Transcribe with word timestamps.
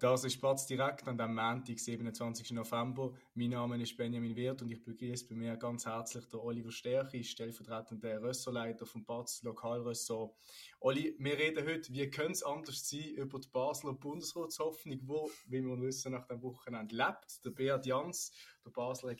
Das 0.00 0.24
ist 0.24 0.32
Spatz 0.32 0.64
direkt 0.64 1.06
an 1.08 1.18
dem 1.18 1.34
Montag, 1.34 1.78
27. 1.78 2.52
November. 2.52 3.12
Mein 3.34 3.50
Name 3.50 3.82
ist 3.82 3.98
Benjamin 3.98 4.34
Wirth 4.34 4.62
und 4.62 4.70
ich 4.70 4.82
begrüße 4.82 5.28
bei 5.28 5.34
mir 5.34 5.58
ganz 5.58 5.84
herzlich 5.84 6.24
den 6.24 6.40
Oliver 6.40 6.72
Stärchi, 6.72 7.22
stellvertretender 7.22 8.22
Ressortleiter 8.22 8.86
vom 8.86 9.04
Batz 9.04 9.42
Lokalressort. 9.42 10.34
Oli, 10.80 11.14
wir 11.18 11.36
reden 11.36 11.66
heute, 11.66 11.92
wie 11.92 12.08
könnte 12.08 12.32
es 12.32 12.42
anders 12.42 12.88
sein, 12.88 13.10
über 13.10 13.38
die 13.38 13.48
Basler 13.48 13.92
Bundesratshoffnung, 13.92 15.00
wo, 15.02 15.30
wie 15.46 15.60
wir 15.60 15.78
wissen, 15.82 16.12
nach 16.12 16.26
dem 16.26 16.40
Wochenende 16.40 16.96
lebt. 16.96 17.44
Der 17.44 17.50
Beat 17.50 17.84
Jans, 17.84 18.32
der 18.64 18.70
Basler 18.70 19.14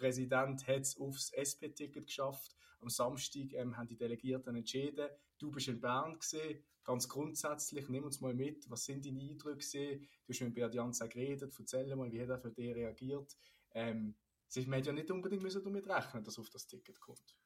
Regierungspräsident, 0.00 0.66
hat 0.66 0.82
es 0.82 0.96
aufs 0.96 1.32
SP-Ticket 1.32 2.06
geschafft. 2.06 2.56
Am 2.80 2.88
Samstag 2.88 3.52
ähm, 3.54 3.76
haben 3.76 3.86
die 3.86 3.96
Delegierten 3.96 4.56
entschieden. 4.56 5.08
Du 5.38 5.50
bist 5.50 5.68
in 5.68 5.80
Bern 5.80 6.18
gesehen 6.18 6.62
ganz 6.84 7.08
grundsätzlich, 7.08 7.88
nimm 7.88 8.04
uns 8.04 8.20
mal 8.20 8.34
mit, 8.34 8.68
was 8.68 8.84
sind 8.84 9.06
deine 9.06 9.20
Eindrücke 9.20 9.58
gesehen? 9.58 10.00
Du 10.26 10.32
hast 10.32 10.40
mit 10.40 10.54
Beat 10.54 10.74
Jans 10.74 10.98
geredet, 10.98 11.54
erzähl 11.56 11.94
mal, 11.94 12.10
wie 12.10 12.20
hat 12.20 12.28
er 12.28 12.38
für 12.40 12.50
dich 12.50 12.74
reagiert? 12.74 13.36
Ähm, 13.72 14.16
Sie 14.48 14.70
hätte 14.70 14.88
ja 14.88 14.92
nicht 14.92 15.10
unbedingt 15.10 15.42
müssen 15.42 15.64
damit 15.64 15.88
rechnen, 15.88 16.24
dass 16.24 16.38
auf 16.38 16.50
das 16.50 16.66
Ticket 16.66 17.00
kommt. 17.00 17.36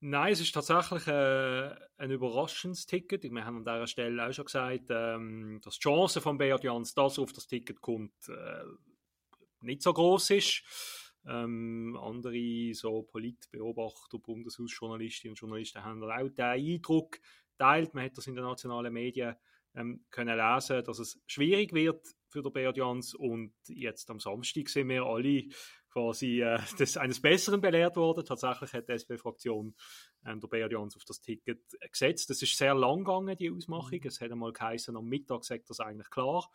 Nein, 0.00 0.32
es 0.32 0.40
ist 0.40 0.52
tatsächlich 0.52 1.06
äh, 1.06 1.74
ein 1.96 2.10
überraschendes 2.10 2.84
Ticket. 2.84 3.22
Wir 3.22 3.44
haben 3.44 3.58
an 3.58 3.64
dieser 3.64 3.86
Stelle 3.86 4.26
auch 4.26 4.32
schon 4.32 4.44
gesagt, 4.44 4.90
ähm, 4.90 5.60
dass 5.62 5.76
die 5.76 5.80
Chance 5.80 6.20
von 6.20 6.36
Beat 6.36 6.62
Jans, 6.62 6.92
dass 6.92 7.18
auf 7.18 7.32
das 7.32 7.46
Ticket 7.46 7.80
kommt, 7.80 8.12
äh, 8.28 8.64
nicht 9.62 9.80
so 9.80 9.94
groß 9.94 10.30
ist. 10.30 10.62
Ähm, 11.26 11.98
andere 12.00 12.74
so 12.74 13.02
Politbeobachter, 13.02 14.18
Bundeshausjournalistinnen 14.18 15.32
und 15.32 15.40
Journalisten 15.40 15.84
haben 15.84 16.02
auch 16.02 16.28
den 16.28 16.44
Eindruck, 16.44 17.18
teilt. 17.58 17.94
Man 17.94 18.04
hat 18.04 18.16
das 18.16 18.26
in 18.26 18.34
den 18.34 18.44
nationalen 18.44 18.92
Medien 18.92 19.36
ähm, 19.74 20.04
können 20.10 20.36
lesen, 20.36 20.84
dass 20.84 20.98
es 20.98 21.20
schwierig 21.26 21.72
wird 21.72 22.06
für 22.28 22.42
den 22.42 22.52
Beat 22.52 22.76
Jans 22.76 23.14
und 23.14 23.54
jetzt 23.68 24.10
am 24.10 24.20
Samstag 24.20 24.68
sind 24.68 24.88
wir 24.88 25.04
alle 25.04 25.44
quasi 25.90 26.42
äh, 26.42 26.58
des, 26.78 26.96
eines 26.96 27.20
Besseren 27.20 27.60
belehrt 27.60 27.96
worden. 27.96 28.24
Tatsächlich 28.24 28.72
hat 28.72 28.88
die 28.88 28.92
SP-Fraktion 28.98 29.74
ähm, 30.26 30.40
der 30.40 30.48
Beat 30.48 30.72
Jans 30.72 30.96
auf 30.96 31.04
das 31.04 31.20
Ticket 31.20 31.62
gesetzt. 31.90 32.30
Das 32.30 32.42
ist 32.42 32.56
sehr 32.56 32.74
lang 32.74 33.04
gegangen, 33.04 33.36
die 33.36 33.50
Ausmachung. 33.50 34.00
Mhm. 34.00 34.06
Es 34.06 34.20
hat 34.20 34.32
einmal 34.32 34.52
geheißen, 34.52 34.96
am 34.96 35.06
Mittag 35.06 35.44
sagt 35.44 35.70
das 35.70 35.80
eigentlich 35.80 36.10
klar 36.10 36.50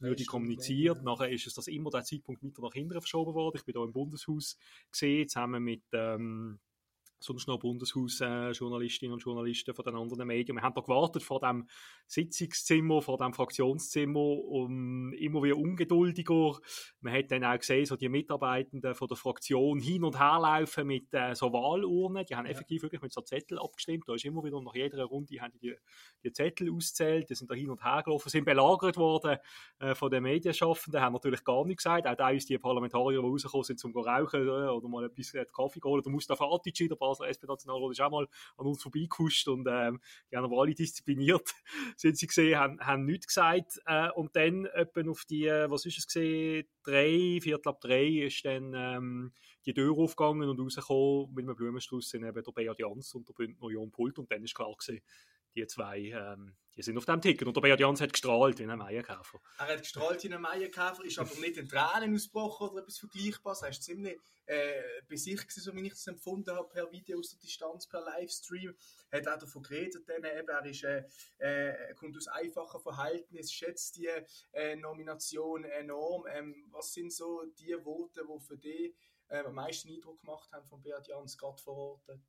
würde 0.00 0.24
kommuniziert. 0.24 0.98
Ja. 0.98 1.02
Nachher 1.02 1.30
ist 1.30 1.46
es 1.46 1.54
das 1.54 1.66
immer 1.66 1.90
der 1.90 2.04
Zeitpunkt 2.04 2.42
weiter 2.42 2.62
nach 2.62 2.72
hinten 2.72 2.92
verschoben 3.00 3.34
worden. 3.34 3.56
Ich 3.56 3.64
bin 3.64 3.74
da 3.74 3.84
im 3.84 3.92
Bundeshaus 3.92 4.58
gesehen, 4.90 5.28
zusammen 5.28 5.62
mit 5.62 5.82
ähm, 5.92 6.58
sonst 7.20 7.48
noch 7.48 7.58
Bundeshausjournalistinnen 7.58 9.14
und 9.14 9.22
Journalisten 9.22 9.74
von 9.74 9.84
den 9.84 9.96
anderen 9.96 10.26
Medien. 10.26 10.56
Wir 10.56 10.62
haben 10.62 10.74
da 10.74 10.80
gewartet 10.80 11.22
vor 11.22 11.40
dem 11.40 11.68
Sitzungszimmer, 12.06 13.00
vor 13.00 13.16
dem 13.18 13.32
Fraktionszimmer, 13.32 14.20
um 14.20 15.12
immer 15.14 15.42
wieder 15.42 15.56
ungeduldiger. 15.56 16.58
Man 17.00 17.14
hat 17.14 17.30
dann 17.30 17.44
auch 17.44 17.58
gesehen, 17.58 17.86
so 17.86 17.96
die 17.96 18.08
Mitarbeitenden 18.08 18.94
von 18.94 19.08
der 19.08 19.16
Fraktion 19.16 19.78
hin 19.78 20.04
und 20.04 20.18
her 20.18 20.38
laufen 20.40 20.86
mit 20.86 21.12
äh, 21.12 21.34
so 21.34 21.52
Wahlurnen. 21.52 22.24
Die 22.26 22.36
haben 22.36 22.46
ja. 22.46 22.52
effektiv 22.52 22.82
wirklich 22.82 23.02
mit 23.02 23.12
so 23.12 23.22
Zettel 23.22 23.58
abgestimmt. 23.58 24.04
Da 24.06 24.14
ist 24.14 24.24
immer 24.24 24.44
wieder 24.44 24.60
nach 24.60 24.74
jeder 24.74 25.04
Runde 25.04 25.40
haben 25.40 25.58
die, 25.60 25.74
die 26.22 26.32
Zettel 26.32 26.70
auszählt. 26.70 27.30
Die 27.30 27.34
sind 27.34 27.50
da 27.50 27.54
hin 27.54 27.70
und 27.70 27.82
her 27.82 28.02
gelaufen, 28.04 28.28
sind 28.28 28.44
belagert 28.44 28.96
worden 28.96 29.38
äh, 29.78 29.94
von 29.94 30.10
den 30.10 30.22
Medienschaffenden, 30.22 31.00
haben 31.00 31.14
natürlich 31.14 31.44
gar 31.44 31.64
nichts 31.64 31.84
gesagt. 31.84 32.06
Auch 32.06 32.16
da 32.16 32.28
uns 32.28 32.46
die 32.46 32.58
Parlamentarier, 32.58 33.20
die 33.20 33.26
rausgekommen 33.26 33.64
sind, 33.64 33.78
zum 33.78 33.96
rauchen 33.96 34.46
äh, 34.46 34.68
oder 34.68 34.88
mal 34.88 35.04
etwas 35.04 35.34
äh, 35.34 35.44
Kaffee 35.54 35.80
holen. 35.84 36.02
Der 36.02 36.12
Mustafa 36.12 36.44
Atic, 36.44 36.88
der 36.88 36.96
Basler 37.04 37.28
SP-Nationalrat 37.28 37.92
ist 37.92 38.00
auch 38.00 38.10
mal 38.10 38.26
an 38.56 38.66
uns 38.66 38.82
vorbeigekuscht 38.82 39.48
und 39.48 39.66
ähm, 39.70 40.00
die 40.30 40.36
haben 40.36 40.44
aber 40.44 40.60
alle 40.60 40.74
diszipliniert, 40.74 41.54
sind 41.96 42.16
sie 42.16 42.26
gesehen, 42.26 42.58
haben, 42.58 42.80
haben 42.80 43.04
nichts 43.04 43.26
gesagt. 43.26 43.80
Äh, 43.86 44.10
und 44.10 44.34
dann 44.36 44.66
etwa 44.66 45.10
auf 45.10 45.24
die, 45.24 45.46
äh, 45.46 45.70
was 45.70 45.86
ist 45.86 45.98
es 45.98 46.06
gesehen, 46.06 46.66
drei, 46.82 47.38
Viertel 47.42 47.68
ab 47.68 47.80
drei 47.80 48.06
ist 48.06 48.44
dann 48.44 48.72
ähm, 48.74 49.32
die 49.66 49.74
Tür 49.74 49.96
aufgegangen 49.96 50.48
und 50.48 50.60
rausgekommen 50.60 51.34
mit 51.34 51.44
einem 51.44 51.56
Blumenstrauß 51.56 52.10
sind 52.10 52.24
eben 52.24 52.42
der 52.42 52.52
Beat 52.52 52.78
Jans 52.78 53.14
und 53.14 53.28
der 53.28 53.34
Bündner 53.34 53.70
Jon 53.70 53.90
Pult. 53.90 54.18
Und 54.18 54.30
dann 54.30 54.44
ist 54.44 54.54
klar 54.54 54.72
gewesen, 54.72 55.02
die 55.54 55.66
zwei, 55.66 55.98
ähm, 55.98 56.56
die 56.76 56.82
sind 56.82 56.98
auf 56.98 57.04
dem 57.04 57.20
Ticket. 57.20 57.46
Und 57.46 57.56
der 57.56 57.60
Beat 57.60 57.80
Jans 57.80 58.00
hat 58.00 58.12
gestrahlt 58.12 58.58
wie 58.58 58.64
ein 58.64 58.78
Meierkäfer. 58.78 59.40
Er 59.58 59.66
hat 59.66 59.78
gestrahlt 59.78 60.22
wie 60.24 60.32
ein 60.32 60.40
Meierkäfer, 60.40 61.04
ist 61.04 61.18
aber 61.18 61.34
nicht 61.36 61.56
in 61.56 61.68
Tränen 61.68 62.14
ausgebrochen 62.14 62.70
oder 62.70 62.82
etwas 62.82 62.98
Vergleichbares. 62.98 63.62
Er 63.62 63.68
ist 63.70 63.82
ziemlich 63.82 64.18
äh, 64.46 64.82
bei 65.08 65.16
sich 65.16 65.40
gewesen, 65.40 65.60
so 65.60 65.74
wie 65.74 65.86
ich 65.86 65.92
es 65.92 66.06
empfunden 66.06 66.54
habe, 66.54 66.68
per 66.68 66.90
Video 66.90 67.18
aus 67.18 67.30
der 67.30 67.38
Distanz, 67.38 67.86
per 67.86 68.02
Livestream. 68.04 68.74
Er 69.10 69.20
hat 69.20 69.28
auch 69.28 69.38
davon 69.38 69.62
geredet, 69.62 70.08
eben, 70.08 70.48
er 70.48 70.66
ist, 70.66 70.84
äh, 70.84 71.04
äh, 71.38 71.94
kommt 71.94 72.16
aus 72.16 72.26
einfachen 72.28 72.80
Verhältnissen, 72.80 73.52
schätzt 73.52 73.96
die 73.96 74.10
äh, 74.52 74.76
Nomination 74.76 75.64
enorm. 75.64 76.24
Ähm, 76.28 76.66
was 76.70 76.92
sind 76.92 77.12
so 77.12 77.44
die 77.58 77.76
Worte, 77.84 78.22
die 78.28 78.40
für 78.40 78.58
dich 78.58 78.94
äh, 79.28 79.38
am 79.38 79.54
meisten 79.54 79.88
Eindruck 79.88 80.20
gemacht 80.20 80.50
haben 80.52 80.66
von 80.66 80.82
Beat 80.82 81.06
Jans, 81.06 81.38
gerade 81.38 81.62
vor 81.62 81.76
Ort? 81.76 82.02
Dort? 82.08 82.20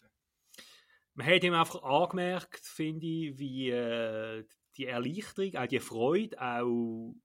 Man 1.16 1.28
hat 1.28 1.44
ihm 1.44 1.54
einfach 1.54 1.82
angemerkt, 1.84 2.66
finde 2.66 3.06
ich, 3.06 3.40
wie 3.40 3.70
äh, 3.70 4.46
die 4.78 4.86
Erleichterung, 4.86 5.56
auch 5.56 5.68
die 5.68 5.80
Freude, 5.80 6.40
auch, 6.42 7.16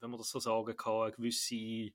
wenn 0.00 0.10
man 0.10 0.18
das 0.18 0.30
so 0.30 0.38
sagen 0.38 0.76
kann, 0.76 1.02
eine 1.02 1.12
gewisse 1.12 1.92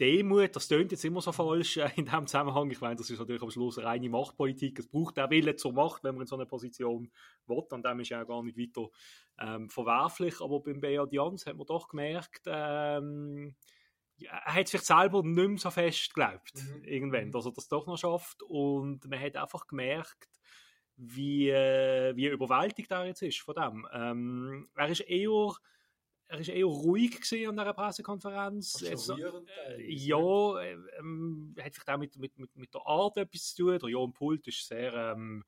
Demut, 0.00 0.56
das 0.56 0.68
klingt 0.68 0.90
jetzt 0.92 1.04
immer 1.04 1.20
so 1.20 1.32
falsch 1.32 1.76
äh, 1.76 1.90
in 1.96 2.04
diesem 2.04 2.26
Zusammenhang. 2.26 2.70
Ich 2.70 2.80
meine, 2.80 2.96
das 2.96 3.10
ist 3.10 3.18
natürlich 3.18 3.42
am 3.42 3.50
Schluss 3.50 3.78
reine 3.78 4.08
Machtpolitik. 4.08 4.78
Es 4.78 4.88
braucht 4.88 5.18
auch 5.18 5.30
Wille 5.30 5.56
zur 5.56 5.72
Macht, 5.72 6.04
wenn 6.04 6.14
man 6.14 6.22
in 6.22 6.26
so 6.26 6.36
einer 6.36 6.46
Position 6.46 7.10
will. 7.46 7.62
Und 7.70 7.84
dem 7.84 8.00
ist 8.00 8.08
ja 8.08 8.22
auch 8.22 8.26
gar 8.26 8.42
nicht 8.42 8.58
weiter 8.58 8.88
ähm, 9.38 9.68
verwerflich. 9.68 10.40
Aber 10.40 10.60
beim 10.60 10.80
Beat 10.80 11.12
Jans 11.12 11.46
hat 11.46 11.56
man 11.56 11.66
doch 11.66 11.88
gemerkt, 11.88 12.42
ähm, 12.46 13.54
er 14.24 14.54
hat 14.54 14.68
sich 14.68 14.80
selber 14.82 15.22
nicht 15.22 15.48
mehr 15.48 15.58
so 15.58 15.70
fest 15.70 16.14
geglaubt, 16.14 16.54
mhm. 16.54 16.84
irgendwann, 16.84 17.26
mhm. 17.26 17.32
dass 17.32 17.46
er 17.46 17.52
das 17.52 17.68
doch 17.68 17.86
noch 17.86 17.98
schafft. 17.98 18.42
Und 18.42 19.08
man 19.08 19.20
hat 19.20 19.36
einfach 19.36 19.66
gemerkt, 19.66 20.28
wie, 20.96 21.50
äh, 21.50 22.14
wie 22.16 22.26
überwältigt 22.26 22.90
er 22.90 23.06
jetzt 23.06 23.22
ist 23.22 23.40
von 23.40 23.54
dem. 23.54 23.86
Ähm, 23.92 24.68
er 24.74 24.88
ist 24.88 25.00
eher 25.00 25.52
er 26.32 26.38
ist 26.38 26.48
eher 26.48 26.64
ruhig 26.64 27.20
gesehen 27.20 27.50
an 27.50 27.56
dieser 27.56 27.74
Pressekonferenz. 27.74 28.80
Jetzt, 28.80 29.10
äh, 29.10 29.82
ja, 29.82 30.60
äh, 30.60 30.78
ähm, 30.98 31.54
hat 31.58 31.74
vielleicht 31.74 31.90
auch 31.90 31.98
mit, 31.98 32.16
mit, 32.16 32.38
mit, 32.38 32.56
mit 32.56 32.72
der 32.72 32.86
Art 32.86 33.18
etwas 33.18 33.54
zu 33.54 33.64
tun. 33.64 33.78
Der 33.78 33.90
Jon 33.90 34.14
Pult 34.14 34.46
ist 34.46 34.66
sehr, 34.66 34.94
ähm, 34.94 35.44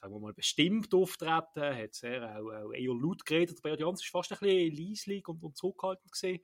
sagen 0.00 0.14
wir 0.14 0.20
mal, 0.20 0.32
bestimmt 0.32 0.94
auftreten, 0.94 1.76
hat 1.76 1.94
sehr 1.94 2.36
auch, 2.36 2.50
auch 2.50 2.72
eher 2.72 2.94
laut 2.94 3.24
geredet. 3.26 3.62
Beat 3.62 3.80
Jans 3.80 4.02
ist 4.02 4.10
fast 4.10 4.32
ein 4.32 4.38
bisschen 4.38 4.76
leislich 4.76 5.28
und, 5.28 5.42
und 5.42 5.56
zurückhaltend 5.56 6.10
gesehen. 6.10 6.40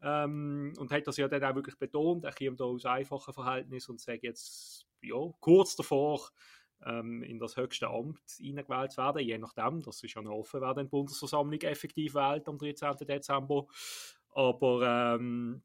Ähm, 0.00 0.72
und 0.78 0.90
hat 0.92 1.06
das 1.06 1.16
ja 1.16 1.26
dann 1.26 1.42
auch 1.42 1.54
wirklich 1.54 1.78
betont. 1.78 2.24
Er 2.24 2.32
kommt 2.32 2.60
da 2.60 2.64
aus 2.64 2.84
einfachen 2.84 3.34
Verhältnissen 3.34 3.92
und 3.92 4.00
sagt 4.00 4.22
jetzt, 4.22 4.86
ja, 5.02 5.16
kurz 5.40 5.74
davor, 5.76 6.30
ähm, 6.86 7.22
in 7.22 7.38
das 7.38 7.56
höchste 7.56 7.88
Amt 7.88 8.20
hineingewählt 8.38 8.96
werden, 8.96 9.22
je 9.22 9.38
nachdem, 9.38 9.82
das 9.82 10.02
ist 10.02 10.14
ja 10.14 10.22
noch 10.22 10.32
offen, 10.32 10.60
wer 10.60 10.74
die 10.74 10.84
Bundesversammlung 10.84 11.60
effektiv 11.60 12.14
wählt 12.14 12.48
am 12.48 12.58
13. 12.58 12.96
Dezember. 13.06 13.66
Aber 14.32 15.16
ähm, 15.16 15.62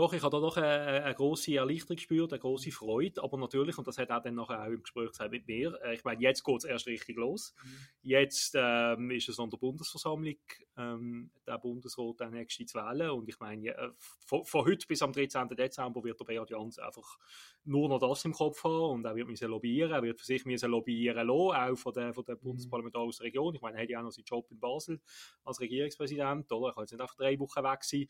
doch, 0.00 0.12
ich 0.14 0.22
habe 0.22 0.30
da 0.34 0.40
doch 0.40 0.56
eine, 0.56 1.04
eine 1.04 1.14
große 1.14 1.54
Erleichterung 1.54 1.96
gespürt, 1.96 2.32
eine 2.32 2.40
große 2.40 2.70
Freude, 2.70 3.22
aber 3.22 3.36
natürlich, 3.36 3.76
und 3.76 3.86
das 3.86 3.98
hat 3.98 4.08
er 4.08 4.20
dann 4.20 4.34
nachher 4.34 4.62
auch 4.62 4.68
im 4.68 4.82
Gespräch 4.82 5.10
gesagt 5.10 5.30
mit 5.30 5.46
mir, 5.46 5.78
äh, 5.84 5.94
ich 5.94 6.04
meine, 6.04 6.22
jetzt 6.22 6.42
geht 6.42 6.56
es 6.56 6.64
erst 6.64 6.86
richtig 6.86 7.16
los. 7.16 7.54
Mhm. 7.62 7.68
Jetzt 8.02 8.54
ähm, 8.56 9.10
ist 9.10 9.28
es 9.28 9.38
an 9.38 9.50
der 9.50 9.58
Bundesversammlung, 9.58 10.36
ähm, 10.78 11.30
der 11.46 11.58
Bundesrat 11.58 12.20
der 12.20 12.30
nächste 12.30 12.64
zu 12.64 12.78
wählen 12.78 13.10
und 13.10 13.28
ich 13.28 13.38
meine, 13.40 13.68
äh, 13.68 13.90
von, 14.26 14.44
von, 14.44 14.64
heute 14.64 14.86
bis 14.86 15.02
am 15.02 15.12
13. 15.12 15.48
Dezember 15.50 16.02
wird 16.02 16.18
der 16.18 16.24
Beat 16.24 16.50
Jans 16.50 16.78
einfach 16.78 17.18
nur 17.64 17.88
noch 17.88 17.98
das 17.98 18.24
im 18.24 18.32
Kopf 18.32 18.64
haben 18.64 18.94
und 18.94 19.04
er 19.04 19.14
wird 19.14 19.28
müssen 19.28 19.50
lobbyieren, 19.50 19.92
er 19.92 20.02
wird 20.02 20.18
für 20.18 20.26
sich 20.26 20.46
müssen 20.46 20.70
lobbyieren 20.70 21.26
lassen, 21.26 21.72
auch 21.72 21.76
von 21.76 21.92
der, 21.92 22.14
von 22.14 22.24
der 22.24 22.36
mhm. 22.36 22.40
Bundesparlamentar 22.40 23.02
aus 23.02 23.18
der 23.18 23.26
Region. 23.26 23.54
Ich 23.54 23.60
meine, 23.60 23.76
er 23.76 23.82
hat 23.82 23.90
ja 23.90 24.00
auch 24.00 24.04
noch 24.04 24.12
seinen 24.12 24.24
Job 24.24 24.50
in 24.50 24.58
Basel 24.58 25.00
als 25.44 25.60
Regierungspräsident, 25.60 26.50
oder? 26.50 26.70
Er 26.70 26.74
kann 26.74 26.84
jetzt 26.84 26.92
nicht 26.92 27.00
einfach 27.00 27.16
drei 27.16 27.38
Wochen 27.38 27.62
weg 27.62 27.84
sein. 27.84 28.06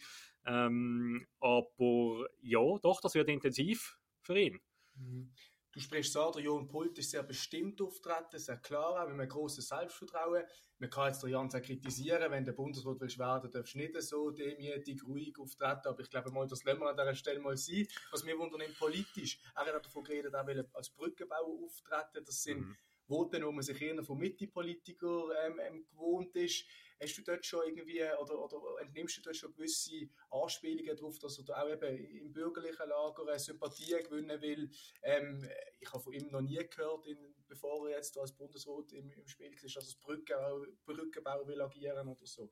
Ähm, 0.47 1.27
aber 1.41 2.27
ja, 2.41 2.79
doch, 2.83 3.01
das 3.01 3.15
wird 3.15 3.29
intensiv 3.29 3.99
für 4.23 4.39
ihn. 4.39 4.61
Mhm. 4.95 5.33
Du 5.73 5.79
sprichst 5.79 6.15
so, 6.15 6.33
der 6.33 6.43
Jon 6.43 6.67
Pult 6.67 6.99
ist 6.99 7.13
sehr 7.13 7.23
bestimmt 7.23 7.81
auftreten, 7.81 8.39
sehr 8.39 8.57
klar, 8.57 9.01
auch 9.01 9.09
mit 9.09 9.21
einem 9.21 9.29
grossen 9.29 9.63
Selbstvertrauen. 9.63 10.43
Man 10.79 10.91
kann 10.91 11.09
jetzt 11.09 11.23
den 11.23 11.31
Jan 11.31 11.49
sehr 11.49 11.61
kritisieren, 11.61 12.29
wenn 12.33 12.45
der 12.45 12.55
Bundesrat 12.55 13.01
will 13.01 13.19
werden, 13.19 13.51
darfst 13.53 13.75
du 13.75 13.79
nicht 13.79 14.03
so 14.03 14.31
demütig, 14.33 15.01
ruhig 15.07 15.39
auftreten, 15.39 15.87
aber 15.87 16.01
ich 16.01 16.11
glaube 16.11 16.33
mal, 16.33 16.49
das 16.49 16.65
lassen 16.65 16.81
wir 16.81 16.89
an 16.89 16.97
dieser 16.97 17.15
Stelle 17.15 17.39
mal 17.39 17.57
sein. 17.57 17.87
Was 18.11 18.25
mir 18.25 18.37
wundert, 18.37 18.77
politisch, 18.81 19.39
er 19.55 19.73
hat 19.73 19.85
davon 19.85 20.03
geredet, 20.03 20.35
er 20.35 20.45
will 20.45 20.67
als 20.73 20.91
Brückenbauer 20.91 21.65
auftreten, 21.65 22.25
das 22.25 22.43
sind 22.43 22.61
mhm 22.61 22.77
Voten, 23.11 23.45
wo 23.45 23.51
man 23.51 23.63
sich 23.63 23.83
eher 23.83 24.03
von 24.05 24.19
Mitte-Politikern 24.19 25.33
ähm, 25.45 25.61
ähm, 25.61 25.87
gewohnt 25.91 26.35
ist. 26.37 26.65
Hast 27.03 27.17
du 27.17 27.23
dort 27.23 27.45
schon 27.45 27.67
irgendwie, 27.67 28.03
oder, 28.03 28.39
oder 28.39 28.81
entnimmst 28.83 29.17
du 29.17 29.23
dort 29.23 29.37
schon 29.37 29.53
gewisse 29.53 30.09
Anspielungen 30.31 30.97
darauf, 30.97 31.19
dass 31.19 31.39
er 31.39 31.45
da 31.45 31.63
auch 31.63 31.71
eben 31.71 31.97
im 31.97 32.33
bürgerlichen 32.33 32.89
Lager 32.89 33.27
eine 33.27 33.39
Sympathie 33.39 33.97
gewinnen 34.03 34.41
will? 34.41 34.71
Ähm, 35.03 35.49
ich 35.81 35.93
habe 35.93 36.03
von 36.03 36.13
ihm 36.13 36.29
noch 36.31 36.43
nie 36.43 36.61
gehört, 36.69 37.07
in, 37.07 37.35
bevor 37.49 37.89
er 37.89 37.97
jetzt 37.97 38.17
als 38.19 38.33
Bundesrat 38.33 38.93
im, 38.93 39.11
im 39.11 39.27
Spiel 39.27 39.53
ist, 39.53 39.65
dass 39.65 39.77
er 39.77 39.83
das 39.83 39.97
Brückenbau, 39.97 40.65
Brückenbau 40.85 41.47
will 41.47 41.61
agieren 41.61 42.07
oder 42.07 42.27
so. 42.27 42.51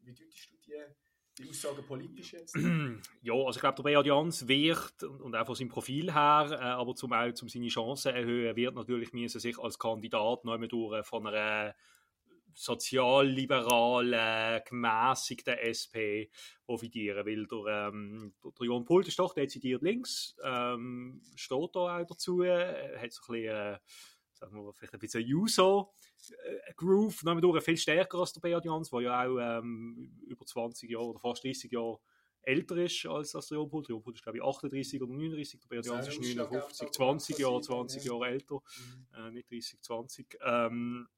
Wie 0.00 0.12
deutest 0.12 0.50
du 0.50 0.56
die? 0.56 0.82
Die 1.38 1.48
Aussage 1.48 1.82
politisch 1.82 2.32
jetzt? 2.32 2.54
Ja, 3.22 3.34
also 3.34 3.50
ich 3.50 3.60
glaube, 3.60 3.82
der 3.82 3.82
Beat 3.82 4.06
Jans 4.06 4.48
wird, 4.48 5.02
und, 5.02 5.34
auch 5.34 5.46
von 5.46 5.54
seinem 5.54 5.68
Profil 5.68 6.12
her, 6.12 6.48
äh, 6.50 6.56
aber 6.56 6.94
zum 6.94 7.12
auch 7.12 7.42
um 7.42 7.48
seine 7.48 7.68
Chancen 7.68 8.14
erhöhen, 8.14 8.56
wird 8.56 8.74
natürlich 8.74 9.12
müssen 9.12 9.40
sich 9.40 9.58
als 9.58 9.78
Kandidat 9.78 10.40
einmal 10.42 10.68
durch 10.68 11.06
von 11.06 11.26
einer 11.26 11.74
sozialliberalen, 12.54 14.62
gemäßigten 14.64 15.54
SP 15.58 16.30
profitieren, 16.64 17.26
weil 17.26 17.46
der, 17.46 17.88
ähm, 17.88 18.32
der 18.44 18.66
Jon 18.66 18.84
Pult 18.84 19.08
ist 19.08 19.18
doch 19.18 19.34
dezidiert 19.34 19.82
links, 19.82 20.36
ähm, 20.42 21.20
steht 21.34 21.74
da 21.74 21.98
auch 21.98 22.06
dazu, 22.06 22.42
äh, 22.42 22.96
hat 22.98 23.12
so 23.12 23.32
ein 23.32 23.32
bisschen, 23.32 23.56
äh, 23.56 23.78
sagen 24.32 24.54
wir 24.54 24.72
vielleicht 24.72 24.94
ein 24.94 25.00
bisschen 25.00 25.26
Juso, 25.26 25.90
äh, 25.90 26.13
Groove, 26.76 27.22
noch 27.24 27.40
durch 27.40 27.64
viel 27.64 27.76
stärker 27.76 28.18
als 28.18 28.32
der 28.32 28.40
Beat 28.40 28.64
Jans, 28.64 28.90
der 28.90 29.00
ja 29.00 29.24
auch 29.24 29.38
ähm, 29.38 30.20
über 30.26 30.44
20 30.44 30.90
Jahre 30.90 31.06
oder 31.06 31.18
fast 31.18 31.44
30 31.44 31.70
Jahre 31.70 31.98
älter 32.42 32.76
ist 32.76 33.06
als, 33.06 33.34
als 33.34 33.48
der 33.48 33.58
Jon 33.58 33.68
Pult. 33.68 33.88
Der 33.88 33.94
Jon 33.94 34.02
Pult 34.02 34.16
ist, 34.16 34.22
glaube 34.22 34.38
ich, 34.38 34.44
38 34.44 35.02
oder 35.02 35.12
39, 35.12 35.60
der 35.60 35.68
Beat 35.68 35.86
Jans 35.86 36.08
ist 36.08 36.20
59, 36.20 36.90
20 36.90 37.38
Jahre, 37.38 37.60
20 37.60 38.04
Jahre 38.04 38.26
älter, 38.26 38.54
mhm. 38.54 39.26
äh, 39.26 39.30
nicht 39.30 39.50
30, 39.50 39.80
20. 39.82 40.38
Ähm, 40.44 41.08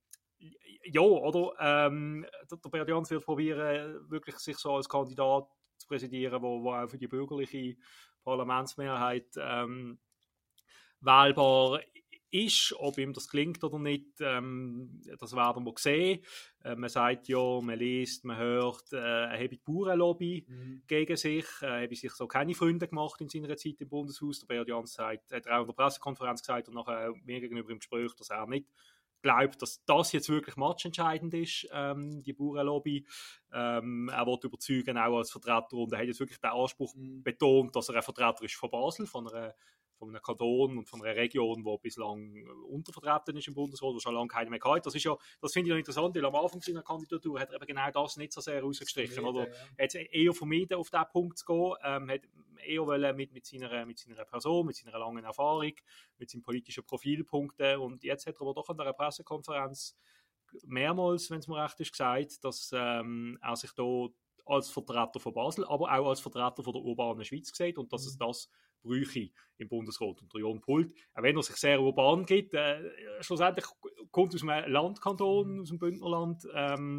ja, 0.85 1.01
oder? 1.01 1.53
Ähm, 1.59 2.27
der, 2.51 2.59
der 2.59 2.71
Bert 2.71 2.89
Jans 2.89 3.11
wird 3.11 3.25
probieren, 3.25 4.11
wirklich 4.11 4.37
sich 4.39 4.57
so 4.57 4.73
als 4.75 4.89
Kandidat 4.89 5.49
zu 5.79 5.89
präsidieren, 5.89 6.43
wo, 6.43 6.63
wo 6.63 6.73
auch 6.73 6.89
für 6.89 6.99
die 6.99 7.09
bürgerliche 7.09 7.77
Parlamentsmehrheit 8.23 9.29
ähm, 9.39 9.99
wählbar 11.01 11.81
ist. 12.45 12.75
Ob 12.79 12.99
ihm 12.99 13.13
das 13.13 13.29
klingt 13.29 13.63
oder 13.65 13.79
nicht, 13.79 14.21
ähm, 14.21 15.01
das 15.19 15.35
werden 15.35 15.65
wir 15.65 15.75
sehen. 15.77 16.21
Äh, 16.65 16.77
man 16.77 16.89
sagt 16.89 17.29
ja, 17.29 17.61
man 17.61 17.79
liest, 17.79 18.25
man 18.25 18.37
hört, 18.37 18.93
äh, 18.93 18.97
er 18.97 19.35
habe 19.35 19.49
die 19.49 19.61
Bauernlobby 19.65 20.47
mhm. 20.49 20.83
gegen 20.87 21.17
sich, 21.17 21.47
er 21.61 21.83
habe 21.83 21.95
sich 21.95 22.13
so 22.13 22.27
keine 22.27 22.55
Freunde 22.55 22.89
gemacht 22.89 23.21
in 23.21 23.29
seiner 23.29 23.57
Zeit 23.57 23.81
im 23.81 23.89
Bundeshaus. 23.89 24.41
Der 24.41 24.47
Bert 24.47 24.69
Jans 24.69 24.93
sagt, 24.93 25.33
hat 25.33 25.47
er 25.47 25.59
auch 25.59 25.63
in 25.63 25.67
der 25.69 25.75
Pressekonferenz 25.75 26.43
gesagt 26.43 26.69
und 26.69 26.75
nachher 26.75 27.13
mir 27.25 27.41
gegenüber 27.41 27.71
im 27.71 27.79
Gespräch, 27.79 28.15
dass 28.15 28.31
er 28.31 28.47
nicht 28.47 28.67
glaubt, 29.23 29.61
dass 29.61 29.85
das 29.85 30.13
jetzt 30.13 30.29
wirklich 30.29 30.57
matchentscheidend 30.57 31.35
ist, 31.35 31.67
ähm, 31.73 32.23
die 32.23 32.33
Bauernlobby. 32.33 33.07
Ähm, 33.53 34.09
er 34.13 34.27
wird 34.27 34.45
überzeugen, 34.45 34.99
auch 34.99 35.19
als 35.19 35.31
Vertreter, 35.33 35.77
und 35.77 35.93
er 35.93 35.99
hat 35.99 36.07
jetzt 36.07 36.21
wirklich 36.21 36.39
den 36.39 36.51
Anspruch 36.51 36.95
mhm. 36.95 37.23
betont, 37.23 37.75
dass 37.75 37.89
er 37.89 37.97
ein 37.97 38.03
Vertreter 38.03 38.45
ist 38.45 38.55
von 38.55 38.71
Basel, 38.71 39.07
von 39.07 39.29
einer 39.29 39.55
von 39.97 40.09
einem 40.09 40.23
Kanton 40.23 40.79
und 40.79 40.89
von 40.89 41.03
einer 41.03 41.17
Region, 41.17 41.65
die 41.65 41.77
bislang 41.83 42.37
äh, 42.37 42.49
untervertreten 42.69 43.37
ist 43.37 43.49
im 43.49 43.55
Bundesrat, 43.55 43.95
wo 43.95 43.99
schon 43.99 44.15
lange 44.15 44.29
keine 44.29 44.51
mehr 44.51 44.61
hat. 44.63 44.87
Das 44.87 44.95
ist 44.95 45.05
ja, 45.05 45.17
das 45.41 45.53
finde 45.53 45.69
ich 45.69 45.73
noch 45.73 45.79
interessant, 45.79 46.15
weil 46.15 46.25
am 46.25 46.35
Anfang 46.35 46.61
seiner 46.61 46.83
Kandidatur 46.83 47.41
hat 47.41 47.51
er 47.51 47.57
eben 47.57 47.67
genau 47.67 47.91
das 47.91 48.17
nicht 48.17 48.33
so 48.33 48.41
sehr 48.41 48.63
rausgestrichen, 48.63 49.25
oder? 49.25 49.49
Er 49.77 49.85
hat 49.85 49.95
eher 49.95 50.33
vermieden, 50.33 50.77
auf 50.77 50.91
diesen 50.91 51.05
Punkt 51.13 51.39
zu 51.39 51.47
gehen, 51.47 51.75
ähm, 51.85 52.11
hat 52.11 52.23
eher 52.65 52.87
wollen 52.87 53.17
mit, 53.17 53.33
mit, 53.33 53.47
seiner, 53.47 53.87
mit 53.87 53.99
seiner 53.99 54.25
Person, 54.25 54.67
mit 54.67 54.77
seiner 54.77 54.99
langen 54.99 55.25
Erfahrung, 55.25 55.73
mit 56.19 56.31
seinem 56.31 56.43
politischen 56.43 56.85
Profilpunkten 56.85 57.79
und 57.79 58.05
jetzt 58.05 58.27
hat 58.27 58.37
er 58.37 58.43
aber 58.43 58.55
doch 58.55 58.69
an 58.69 58.77
der 58.77 58.93
Pressekonferenz 58.93 59.97
mehrmals, 60.65 61.31
wenn 61.31 61.39
es 61.39 61.49
mir 61.49 61.63
recht 61.63 61.79
ist, 61.81 61.93
gesagt, 61.93 62.45
dass 62.45 62.71
ähm, 62.73 63.39
er 63.43 63.57
sich 63.57 63.73
da 63.73 64.09
als 64.47 64.71
Vertreter 64.71 65.19
von 65.19 65.35
Basel, 65.35 65.65
aber 65.65 65.93
auch 65.93 66.09
als 66.09 66.21
Vertreter 66.21 66.63
von 66.63 66.73
der 66.73 66.83
urbanen 66.83 67.25
Schweiz 67.25 67.51
sieht 67.55 67.79
und 67.79 67.93
dass 67.93 68.05
mhm. 68.05 68.09
es 68.09 68.19
das 68.19 68.51
bräuchte 68.87 69.31
im 69.59 69.69
Bundesrat. 69.69 70.21
Und 70.23 70.33
der 70.33 70.41
Jon 70.41 70.61
Pult, 70.61 70.93
auch 71.15 71.23
wenn 71.23 71.37
er 71.37 71.43
sich 71.43 71.57
sehr 71.57 71.81
urban 71.81 72.25
gibt, 72.25 72.55
äh, 72.55 72.91
schlussendlich 73.21 73.65
kommt 74.11 74.35
aus 74.35 74.43
einem 74.43 74.73
Landkanton, 74.73 75.61
aus 75.61 75.69
dem 75.69 75.79
Bündnerland, 75.79 76.47
ähm, 76.55 76.97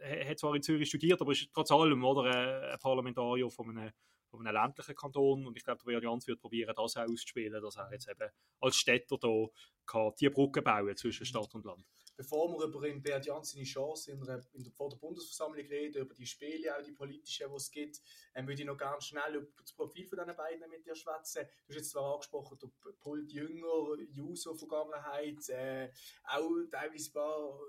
äh, 0.00 0.24
hat 0.28 0.38
zwar 0.38 0.54
in 0.54 0.62
Zürich 0.62 0.88
studiert, 0.88 1.20
aber 1.20 1.32
ist 1.32 1.48
trotz 1.52 1.70
allem 1.70 2.04
oder, 2.04 2.72
ein 2.72 2.78
Parlamentarier 2.78 3.50
von 3.50 3.70
einem, 3.70 3.90
von 4.30 4.46
einem 4.46 4.54
ländlichen 4.54 4.94
Kanton. 4.94 5.46
Und 5.46 5.56
ich 5.56 5.64
glaube, 5.64 5.82
der 5.86 6.02
Jans 6.02 6.26
wird 6.26 6.40
probieren, 6.40 6.74
das 6.76 6.96
auch 6.96 7.02
auszuspielen, 7.02 7.60
dass 7.60 7.76
er 7.76 7.90
jetzt 7.92 8.08
eben 8.08 8.30
als 8.60 8.76
Städter 8.76 9.18
da 9.18 9.46
kann 9.86 10.12
die 10.20 10.28
Brücke 10.28 10.62
bauen 10.62 10.96
zwischen 10.96 11.26
Stadt 11.26 11.54
und 11.54 11.64
Land 11.64 11.84
bevor 12.18 12.50
wir 12.50 12.66
über 12.66 12.80
den 12.80 13.00
Beat 13.00 13.26
Jans 13.26 13.52
seine 13.52 13.64
Chance 13.64 14.10
in 14.10 14.20
der, 14.24 14.44
in 14.52 14.64
der, 14.64 14.72
vor 14.72 14.90
der 14.90 14.96
Bundesversammlung 14.96 15.64
reden, 15.66 16.02
über 16.02 16.14
die 16.14 16.26
Spiele, 16.26 16.76
auch 16.76 16.82
die 16.82 16.90
politischen, 16.90 17.48
die 17.48 17.54
es 17.54 17.70
gibt, 17.70 18.00
ähm, 18.34 18.48
würde 18.48 18.60
ich 18.60 18.66
noch 18.66 18.76
ganz 18.76 19.04
schnell 19.04 19.36
über 19.36 19.46
das 19.62 19.72
Profil 19.72 20.04
von 20.04 20.18
diesen 20.18 20.36
beiden 20.36 20.68
mit 20.68 20.84
dir 20.84 20.96
schwätzen. 20.96 21.46
Du 21.66 21.74
hast 21.74 21.76
jetzt 21.76 21.90
zwar 21.90 22.14
angesprochen, 22.14 22.58
der 22.60 22.92
Pult 22.98 23.30
Jünger, 23.30 23.96
Juso-Vergangenheit, 24.10 25.48
äh, 25.50 25.92
auch 26.24 26.50
teilweise 26.72 27.08
ein 27.08 27.12
paar 27.12 27.60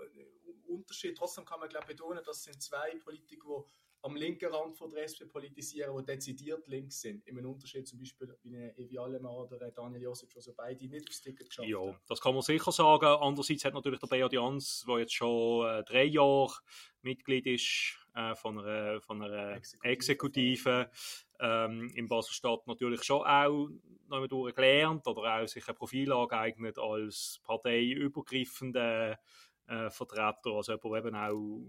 Unterschiede. 0.68 1.14
Trotzdem 1.14 1.46
kann 1.46 1.60
man 1.60 1.70
glaube 1.70 1.86
betonen, 1.86 2.24
das 2.26 2.44
sind 2.44 2.60
zwei 2.60 2.96
Politiker, 2.96 3.66
die 3.88 3.89
am 4.02 4.16
linken 4.16 4.50
Rand 4.52 4.78
von 4.78 4.90
der 4.90 5.04
SP 5.04 5.28
politisieren, 5.28 5.96
die 5.98 6.06
dezidiert 6.06 6.66
links 6.68 7.02
sind. 7.02 7.26
Im 7.28 7.46
Unterschied 7.46 7.88
zum 7.88 8.00
Beispiel 8.00 8.34
wie 8.44 8.56
eine 8.56 8.78
Evi 8.78 8.98
Allemann 8.98 9.36
oder 9.36 9.72
Daniel 9.72 10.04
Josic, 10.04 10.36
also 10.36 10.54
beide 10.56 10.88
nicht 10.88 11.08
aufs 11.08 11.22
Ticket 11.22 11.50
geschafft 11.50 11.68
Ja, 11.68 12.00
das 12.08 12.22
kann 12.22 12.34
man 12.34 12.42
sicher 12.42 12.72
sagen. 12.72 13.06
Andererseits 13.06 13.66
hat 13.66 13.74
natürlich 13.74 14.00
der 14.00 14.08
Beat 14.08 14.34
Jans, 14.34 14.86
der 14.88 15.00
jetzt 15.00 15.14
schon 15.14 15.68
äh, 15.68 15.84
drei 15.84 16.06
Jahre 16.06 16.54
Mitglied 17.02 17.46
ist 17.48 17.98
äh, 18.16 18.36
von 18.36 18.60
einer, 18.60 19.02
von 19.02 19.22
einer 19.22 19.56
Exekutive, 19.56 19.90
Exekutive 19.90 20.92
ähm, 21.40 21.92
in 21.96 22.08
Basel-Stadt, 22.08 22.68
natürlich 22.68 23.04
schon 23.04 23.24
auch 23.24 23.70
noch 24.08 24.28
durch 24.28 24.56
gelernt 24.56 25.06
oder 25.08 25.42
auch 25.42 25.48
sich 25.48 25.68
ein 25.68 25.76
Profil 25.76 26.12
angeeignet 26.12 26.78
als 26.78 27.40
parteiübergreifender 27.44 29.20
äh, 29.68 29.90
Vertreter, 29.90 30.52
also 30.52 30.74
jemand, 30.74 30.84
der 30.86 31.06
eben 31.06 31.16
auch 31.16 31.62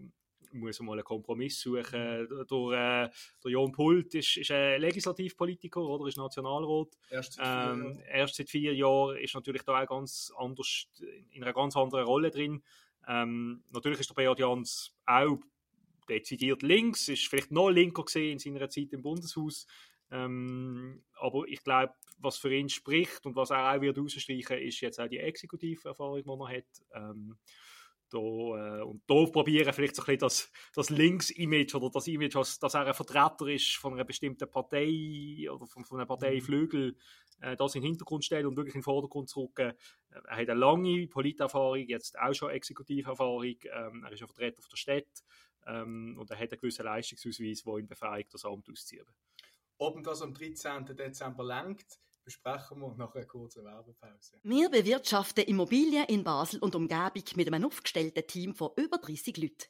muss 0.53 0.81
mal 0.81 0.93
einen 0.93 1.05
Kompromiss 1.05 1.61
suchen. 1.61 2.23
Mhm. 2.23 2.47
Der, 2.51 3.05
äh, 3.05 3.11
der 3.45 3.51
Jon 3.51 3.73
Pult 3.73 4.15
ist, 4.15 4.37
ist 4.37 4.51
ein 4.51 4.81
Legislativpolitiker 4.81 5.81
oder 5.81 6.07
ist 6.07 6.17
Nationalrat. 6.17 6.89
Erst 7.11 7.35
seit, 7.35 7.73
ähm, 7.73 7.97
vier 7.97 8.05
erst 8.07 8.35
seit 8.37 8.51
vier 8.51 8.75
Jahren 8.75 9.17
ist 9.19 9.35
natürlich 9.35 9.63
da 9.63 9.83
auch 9.83 9.87
ganz 9.87 10.33
anders, 10.37 10.89
in 11.31 11.43
einer 11.43 11.53
ganz 11.53 11.77
anderen 11.77 12.05
Rolle 12.05 12.31
drin. 12.31 12.63
Ähm, 13.07 13.63
natürlich 13.71 14.01
ist 14.01 14.11
der 14.11 14.15
Beat 14.15 14.39
Jans 14.39 14.95
auch 15.07 15.39
dezidiert 16.09 16.63
links, 16.63 17.09
ist 17.09 17.29
vielleicht 17.29 17.51
noch 17.51 17.71
linker 17.71 18.05
gesehen 18.05 18.33
in 18.33 18.39
seiner 18.39 18.69
Zeit 18.69 18.93
im 18.93 19.03
Bundeshaus. 19.03 19.67
Ähm, 20.11 21.05
aber 21.21 21.47
ich 21.47 21.63
glaube, 21.63 21.95
was 22.19 22.37
für 22.37 22.53
ihn 22.53 22.69
spricht 22.69 23.25
und 23.27 23.37
was 23.37 23.51
er 23.51 23.73
auch 23.73 23.81
wird 23.81 23.99
rausstreichen, 23.99 24.59
ist 24.59 24.81
jetzt 24.81 25.01
auch 25.01 25.09
die 25.09 25.19
Exekutiverfahrung, 25.19 26.23
die 26.23 26.29
er 26.29 26.49
hat. 26.49 26.65
Ähm, 26.95 27.39
da, 28.11 28.19
äh, 28.19 28.83
und 28.83 29.03
da 29.07 29.25
probieren 29.27 29.73
vielleicht 29.73 29.97
so 29.97 30.03
ein 30.03 30.07
bisschen 30.07 30.19
das, 30.19 30.53
das 30.75 30.91
Links-Image 30.91 31.75
oder 31.75 31.91
das 31.91 32.07
Image, 32.07 32.35
dass, 32.35 32.59
dass 32.59 32.75
er 32.75 32.87
ein 32.87 32.95
Vertreter 32.95 33.47
ist 33.47 33.77
von 33.77 33.95
einer 33.95 34.05
bestimmten 34.05 34.51
Partei 34.51 35.49
oder 35.51 35.67
von, 35.67 35.85
von 35.85 35.99
einem 35.99 36.09
Parteiflügel, 36.09 36.97
äh, 37.41 37.57
das 37.57 37.75
in 37.75 37.83
den 37.83 37.91
Hintergrund 37.91 38.25
stellen 38.25 38.47
und 38.47 38.57
wirklich 38.57 38.75
in 38.75 38.81
den 38.81 38.85
Vordergrund 38.85 39.29
zu 39.29 39.43
rücken. 39.43 39.71
Äh, 39.71 39.75
er 40.29 40.37
hat 40.37 40.49
eine 40.51 40.55
lange 40.55 41.07
Politerfahrung, 41.07 41.87
jetzt 41.89 42.19
auch 42.19 42.35
schon 42.35 42.51
Exekutiverfahrung, 42.51 43.45
ähm, 43.45 44.05
er 44.05 44.13
ist 44.13 44.23
ein 44.23 44.29
Vertreter 44.29 44.63
der 44.71 44.77
Stadt 44.77 45.25
ähm, 45.67 46.17
und 46.19 46.31
er 46.31 46.39
hat 46.39 46.53
einen 46.53 46.61
gewissen 46.61 46.85
Leistungsausweis, 46.85 47.63
der 47.63 47.77
ihn 47.79 47.87
befähigt, 47.87 48.35
das 48.35 48.45
Amt 48.45 48.69
auszuüben. 48.69 49.15
Ob 49.79 50.03
das 50.03 50.21
am 50.21 50.35
13. 50.35 50.85
Dezember 50.97 51.45
lenkt, 51.45 51.99
besprechen 52.31 52.79
wir 52.79 52.95
nach 52.97 53.13
einer 53.13 53.27
kurzen 53.27 53.65
Werbepause. 53.65 54.39
Wir 54.45 54.71
bewirtschaften 54.71 55.45
Immobilien 55.47 56.05
in 56.05 56.23
Basel 56.23 56.61
und 56.61 56.77
Umgebung 56.77 57.25
mit 57.35 57.49
einem 57.49 57.65
aufgestellten 57.65 58.25
Team 58.25 58.55
von 58.55 58.71
über 58.77 58.99
30 58.99 59.37
Leuten. 59.37 59.65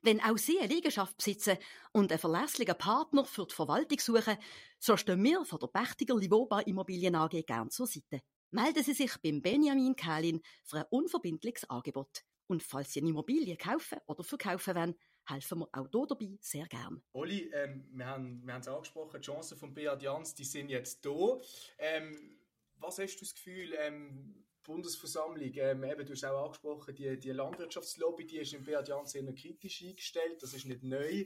Wenn 0.00 0.22
auch 0.22 0.38
Sie 0.38 0.58
eine 0.58 0.72
Liegenschaft 0.72 1.18
besitzen 1.18 1.58
und 1.92 2.10
einen 2.10 2.18
verlässlichen 2.18 2.78
Partner 2.78 3.26
für 3.26 3.46
die 3.46 3.54
Verwaltung 3.54 3.98
suchen, 3.98 4.38
so 4.78 4.96
stehen 4.96 5.22
wir 5.22 5.44
von 5.44 5.58
der 5.58 5.66
Pächtiger 5.66 6.16
Livoba 6.16 6.60
Immobilien 6.60 7.16
AG 7.16 7.44
gern 7.46 7.70
zur 7.70 7.86
Seite. 7.86 8.22
Melden 8.50 8.82
Sie 8.82 8.94
sich 8.94 9.12
beim 9.22 9.42
Benjamin 9.42 9.94
Kählin 9.94 10.40
für 10.64 10.78
ein 10.78 10.84
unverbindliches 10.88 11.68
Angebot. 11.68 12.22
Und 12.46 12.62
falls 12.62 12.94
Sie 12.94 13.00
eine 13.00 13.10
Immobilie 13.10 13.58
kaufen 13.58 13.98
oder 14.06 14.24
verkaufen 14.24 14.74
wollen, 14.74 14.94
helfen 15.26 15.60
wir 15.60 15.68
auch 15.72 15.88
hier 15.90 16.06
dabei 16.06 16.38
sehr 16.40 16.66
gern. 16.66 17.02
Oli, 17.12 17.50
ähm, 17.52 17.88
wir 17.92 18.06
haben 18.06 18.48
es 18.48 18.68
angesprochen, 18.68 19.20
die 19.20 19.26
Chancen 19.26 19.58
von 19.58 19.74
Beat 19.74 20.02
Jans, 20.02 20.34
die 20.34 20.44
sind 20.44 20.68
jetzt 20.68 21.04
da. 21.04 21.40
Ähm, 21.78 22.38
was 22.78 22.98
hast 22.98 23.16
du 23.16 23.24
das 23.24 23.34
Gefühl, 23.34 23.74
ähm, 23.78 24.46
Bundesversammlung, 24.66 25.52
ähm, 25.54 25.84
eben, 25.84 26.04
du 26.04 26.12
hast 26.12 26.24
auch 26.24 26.44
angesprochen, 26.44 26.94
die, 26.94 27.18
die 27.18 27.30
Landwirtschaftslobby, 27.30 28.26
die 28.26 28.38
ist 28.38 28.52
in 28.52 28.64
Beat 28.64 28.88
Jans 28.88 29.12
sehr 29.12 29.22
kritisch 29.32 29.82
eingestellt, 29.82 30.42
das 30.42 30.54
ist 30.54 30.66
nicht 30.66 30.82
neu. 30.82 31.24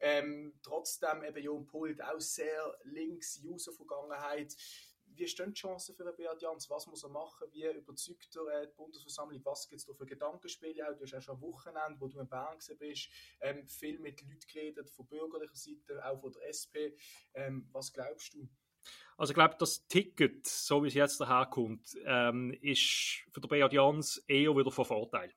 Ähm, 0.00 0.54
trotzdem 0.62 1.22
eben 1.22 1.42
Jon 1.42 1.66
Pult 1.66 2.02
auch 2.02 2.20
sehr 2.20 2.76
links, 2.84 3.40
User-Vergangenheit. 3.44 4.56
Wie 5.20 5.28
stehen 5.28 5.52
die 5.52 5.60
Chancen 5.60 5.94
für 5.94 6.10
Beat 6.14 6.40
Jans? 6.40 6.70
Was 6.70 6.86
muss 6.86 7.04
er 7.04 7.10
machen? 7.10 7.46
Wie 7.52 7.66
überzeugt 7.66 8.34
er 8.34 8.66
die 8.66 8.72
Bundesversammlung? 8.74 9.44
Was 9.44 9.68
gibt 9.68 9.80
es 9.80 9.86
da 9.86 9.92
für 9.92 10.06
Gedankenspiele? 10.06 10.96
Du 10.96 11.04
hast 11.04 11.14
auch 11.14 11.20
schon 11.20 11.34
am 11.34 11.42
Wochenende, 11.42 12.00
wo 12.00 12.08
du 12.08 12.18
in 12.18 12.28
Bern 12.28 12.56
bist, 12.78 13.10
ähm, 13.42 13.66
viel 13.66 13.98
mit 13.98 14.22
Leuten 14.22 14.40
geredet, 14.50 14.88
von 14.88 15.06
bürgerlicher 15.06 15.54
Seite, 15.54 16.04
auch 16.04 16.18
von 16.18 16.32
der 16.32 16.48
SP. 16.48 16.96
Ähm, 17.34 17.68
was 17.70 17.92
glaubst 17.92 18.32
du? 18.32 18.48
Also 19.18 19.32
ich 19.32 19.34
glaube, 19.34 19.56
das 19.58 19.86
Ticket, 19.88 20.46
so 20.46 20.82
wie 20.82 20.88
es 20.88 20.94
jetzt 20.94 21.20
daherkommt, 21.20 21.94
ähm, 22.06 22.56
ist 22.62 23.22
für 23.30 23.42
den 23.42 23.48
Beat 23.48 23.74
Jans 23.74 24.24
eher 24.26 24.56
wieder 24.56 24.70
von 24.70 24.86
Vorteil. 24.86 25.34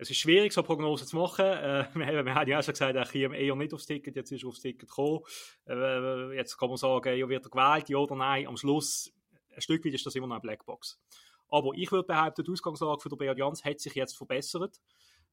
Es 0.00 0.10
ist 0.10 0.18
schwierig, 0.18 0.52
so 0.52 0.62
Prognosen 0.62 1.08
zu 1.08 1.16
machen. 1.16 1.44
Äh, 1.44 1.86
wir, 1.94 2.24
wir 2.24 2.34
haben 2.34 2.48
ja 2.48 2.60
auch 2.60 2.62
schon 2.62 2.72
gesagt, 2.72 2.94
er 2.94 3.04
käme 3.04 3.36
eher 3.36 3.56
nicht 3.56 3.74
aufs 3.74 3.86
Ticket, 3.86 4.14
jetzt 4.14 4.30
ist 4.30 4.44
er 4.44 4.48
aufs 4.48 4.60
Ticket 4.60 4.88
gekommen. 4.88 5.20
Äh, 5.66 6.36
jetzt 6.36 6.56
kann 6.56 6.68
man 6.68 6.78
sagen, 6.78 7.16
ja, 7.16 7.28
wird 7.28 7.46
er 7.46 7.50
gewählt, 7.50 7.88
ja 7.88 7.98
oder 7.98 8.14
nein. 8.14 8.46
Am 8.46 8.56
Schluss, 8.56 9.12
ein 9.54 9.60
Stück 9.60 9.84
weit 9.84 9.94
ist 9.94 10.06
das 10.06 10.14
immer 10.14 10.28
noch 10.28 10.36
eine 10.36 10.42
Blackbox. 10.42 11.00
Aber 11.48 11.72
ich 11.74 11.90
würde 11.90 12.06
behaupten, 12.06 12.44
die 12.44 12.50
Ausgangslage 12.52 13.00
für 13.00 13.08
den 13.08 13.18
Beat 13.18 13.38
Jans 13.38 13.64
hat 13.64 13.80
sich 13.80 13.94
jetzt 13.94 14.16
verbessert, 14.16 14.80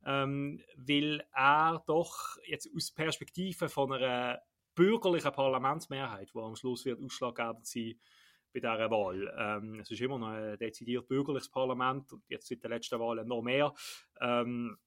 ähm, 0.04 0.62
weil 0.76 1.24
er 1.34 1.84
doch 1.86 2.38
jetzt 2.48 2.68
aus 2.76 2.92
Perspektive 2.92 3.70
von 3.70 3.94
einer 3.94 4.42
bürgerlichen 4.74 5.32
Parlamentsmehrheit, 5.32 6.32
die 6.34 6.40
am 6.40 6.56
Schluss 6.56 6.86
wird 6.86 7.02
ausschlaggebend 7.02 7.68
sein 7.68 7.96
bei 8.56 8.62
dieser 8.62 8.90
Wahl. 8.90 9.34
Ähm, 9.38 9.80
es 9.82 9.92
ist 9.92 10.02
immer 10.02 10.18
noch 10.18 10.30
ein 10.30 10.58
dezidiert 10.58 11.08
bürgerliches 11.08 11.50
Parlament 11.50 12.12
und 12.14 12.24
jetzt 12.30 12.48
seit 12.48 12.64
den 12.64 12.72
letzten 12.72 13.00
Wahlen 13.00 13.28
noch 13.28 13.42
mehr. 13.42 13.74
Ähm, 14.22 14.78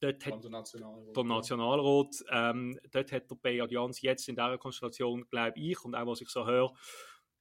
dort 0.00 0.24
hat 0.24 0.44
der 0.44 0.50
Nationalrat, 0.50 1.16
der 1.16 1.24
Nationalrat 1.24 2.24
ähm, 2.30 2.78
dort 2.92 3.12
hat 3.12 3.30
der 3.30 3.36
Beat 3.36 3.70
Jans 3.70 4.00
jetzt 4.00 4.28
in 4.28 4.36
dieser 4.36 4.58
Konstellation, 4.58 5.28
glaube 5.28 5.58
ich, 5.58 5.84
und 5.84 5.94
auch 5.96 6.06
was 6.06 6.20
ich 6.20 6.28
so 6.28 6.46
höre, 6.46 6.72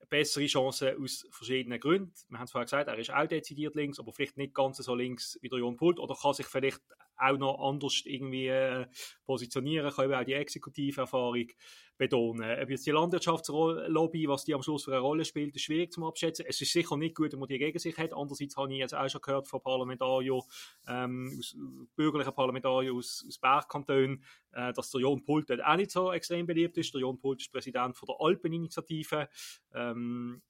bessere 0.10 0.46
Chancen 0.46 1.02
aus 1.02 1.28
verschiedenen 1.30 1.80
Gründen. 1.80 2.14
Wir 2.30 2.40
haben 2.40 2.46
es 2.46 2.52
vorher 2.52 2.66
gesagt, 2.66 2.88
er 2.88 2.98
ist 2.98 3.14
auch 3.14 3.28
dezidiert 3.28 3.76
links, 3.76 4.00
aber 4.00 4.14
vielleicht 4.14 4.38
nicht 4.38 4.54
ganz 4.54 4.78
so 4.78 4.96
links 4.96 5.38
wie 5.42 5.50
der 5.50 5.60
Jon 5.60 5.78
Pult 5.78 6.00
oder 6.00 6.16
kann 6.16 6.34
sich 6.34 6.48
vielleicht 6.48 6.82
auch 7.18 7.38
noch 7.38 7.60
anders 7.60 8.02
irgendwie 8.06 8.48
äh, 8.48 8.86
positionieren, 9.26 9.92
kann 9.92 10.06
eben 10.06 10.14
auch 10.14 10.24
die 10.24 10.34
exekutive 10.34 11.02
Erfahrung 11.02 11.48
betonen. 11.98 12.62
Ob 12.62 12.70
jetzt 12.70 12.86
die 12.86 12.92
Landwirtschaftslobby, 12.92 14.28
was 14.28 14.44
die 14.44 14.54
am 14.54 14.62
Schluss 14.62 14.84
für 14.84 14.92
eine 14.92 15.00
Rolle 15.00 15.24
spielt, 15.24 15.56
ist 15.56 15.64
schwierig 15.64 15.92
zu 15.92 16.06
abschätzen. 16.06 16.46
Es 16.48 16.60
ist 16.60 16.74
sicher 16.74 16.98
nicht 16.98 17.16
gut, 17.16 17.32
wenn 17.32 17.40
man 17.40 17.48
die 17.48 17.58
gegen 17.58 17.80
sich 17.80 17.98
hat. 17.98 18.14
Andererseits 18.14 18.58
habe 18.58 18.74
ich 18.74 18.80
jetzt 18.80 18.94
auch 18.94 19.08
schon 19.10 19.22
gehört 19.22 19.48
von 19.48 19.62
Parlamentariern, 19.62 20.42
ähm, 20.88 21.36
aus, 21.40 21.56
bürgerlichen 21.96 22.34
Parlamentariern 22.34 22.96
aus, 22.96 23.26
aus 23.28 23.38
Bergkantonen, 23.38 24.24
äh, 24.52 24.74
dass 24.74 24.92
der 24.92 25.02
Jon 25.02 25.24
Pult 25.24 25.50
auch 25.62 25.76
nicht 25.78 25.92
so 25.92 26.12
extrem 26.12 26.46
beliebt 26.46 26.78
ist. 26.78 26.94
Der 26.94 27.02
Jon 27.02 27.20
Pult 27.20 27.42
ist 27.42 27.52
Präsident 27.52 27.96
von 27.96 28.08
der 28.08 28.18
Alpeninitiative. 28.20 29.30
Ähm, 29.74 30.42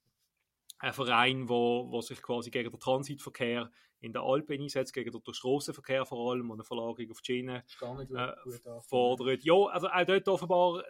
ein 0.79 0.93
Verein, 0.93 1.47
wo, 1.47 1.89
wo 1.89 2.01
sich 2.01 2.21
quasi 2.21 2.51
gegen 2.51 2.69
den 2.69 2.79
Transitverkehr 2.79 3.71
in 4.01 4.13
den 4.13 4.21
Alpen 4.21 4.61
einsetzt, 4.61 4.93
gegen 4.93 5.11
den 5.11 5.33
Strassenverkehr 5.33 6.05
vor 6.05 6.31
allem 6.31 6.49
und 6.51 6.57
eine 6.57 6.63
Verlagerung 6.63 7.11
auf 7.11 7.21
die 7.21 7.33
Schiene 7.33 7.63
äh, 7.81 8.81
fordert. 8.87 9.43
Ja, 9.43 9.65
also 9.65 9.87
auch 9.87 10.05
dort 10.05 10.27
offenbar, 10.27 10.83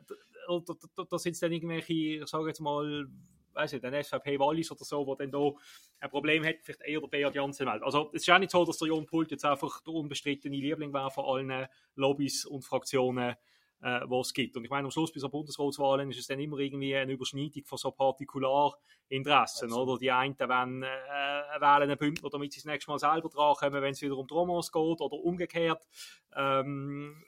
da, 0.47 1.05
da, 1.09 1.17
sind 1.17 1.33
es 1.33 1.39
dann 1.39 1.51
irgendwelche, 1.51 1.93
ich 1.93 2.27
sage 2.27 2.47
jetzt 2.47 2.59
mal, 2.59 3.07
weiß 3.53 3.73
nicht, 3.73 3.85
ein 3.85 4.03
SVP 4.03 4.39
Wallis 4.39 4.71
oder 4.71 4.83
so, 4.83 5.05
wo 5.05 5.15
dann 5.15 5.31
da 5.31 5.51
ein 5.99 6.09
Problem 6.09 6.45
hat, 6.45 6.57
vielleicht 6.61 6.81
eher 6.81 6.99
der 6.99 7.07
Beat 7.07 7.35
Janssen 7.35 7.67
Welt. 7.67 7.83
Also 7.83 8.09
es 8.13 8.21
ist 8.21 8.29
auch 8.29 8.39
nicht 8.39 8.51
so, 8.51 8.65
dass 8.65 8.77
der 8.77 8.89
Jon 8.89 9.05
Pult 9.05 9.31
jetzt 9.31 9.45
einfach 9.45 9.81
der 9.81 9.93
unbestrittene 9.93 10.55
Liebling 10.55 10.93
war 10.93 11.09
von 11.09 11.25
allen 11.25 11.67
Lobbys 11.95 12.45
und 12.45 12.63
Fraktionen 12.63 13.35
äh, 13.81 14.01
was 14.05 14.27
es 14.27 14.33
gibt. 14.33 14.57
Und 14.57 14.63
ich 14.63 14.69
meine, 14.69 14.85
am 14.85 14.91
Schluss 14.91 15.11
bei 15.11 15.19
so 15.19 15.29
Bundesratswahlen 15.29 16.09
ist 16.09 16.19
es 16.19 16.27
dann 16.27 16.39
immer 16.39 16.57
irgendwie 16.57 16.95
eine 16.95 17.11
Überschneidung 17.11 17.65
von 17.65 17.77
so 17.77 17.91
Partikularinteressen, 17.91 19.69
also. 19.69 19.83
oder? 19.83 19.99
Die 19.99 20.11
einen 20.11 20.37
wollen, 20.39 20.83
äh, 20.83 21.61
wählen 21.61 21.89
einen 21.89 21.97
Bündner, 21.97 22.29
damit 22.29 22.53
sie 22.53 22.59
das 22.59 22.65
nächste 22.65 22.91
Mal 22.91 22.99
selber 22.99 23.29
dran 23.29 23.55
kommen, 23.55 23.81
wenn 23.81 23.91
es 23.91 24.01
wieder 24.01 24.17
um 24.17 24.27
Dromos 24.27 24.71
geht, 24.71 25.01
oder 25.01 25.15
umgekehrt. 25.15 25.87
Ähm, 26.35 27.23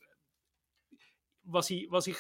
was 1.44 1.70
ich, 1.70 1.90
was 1.90 2.08
ich 2.08 2.18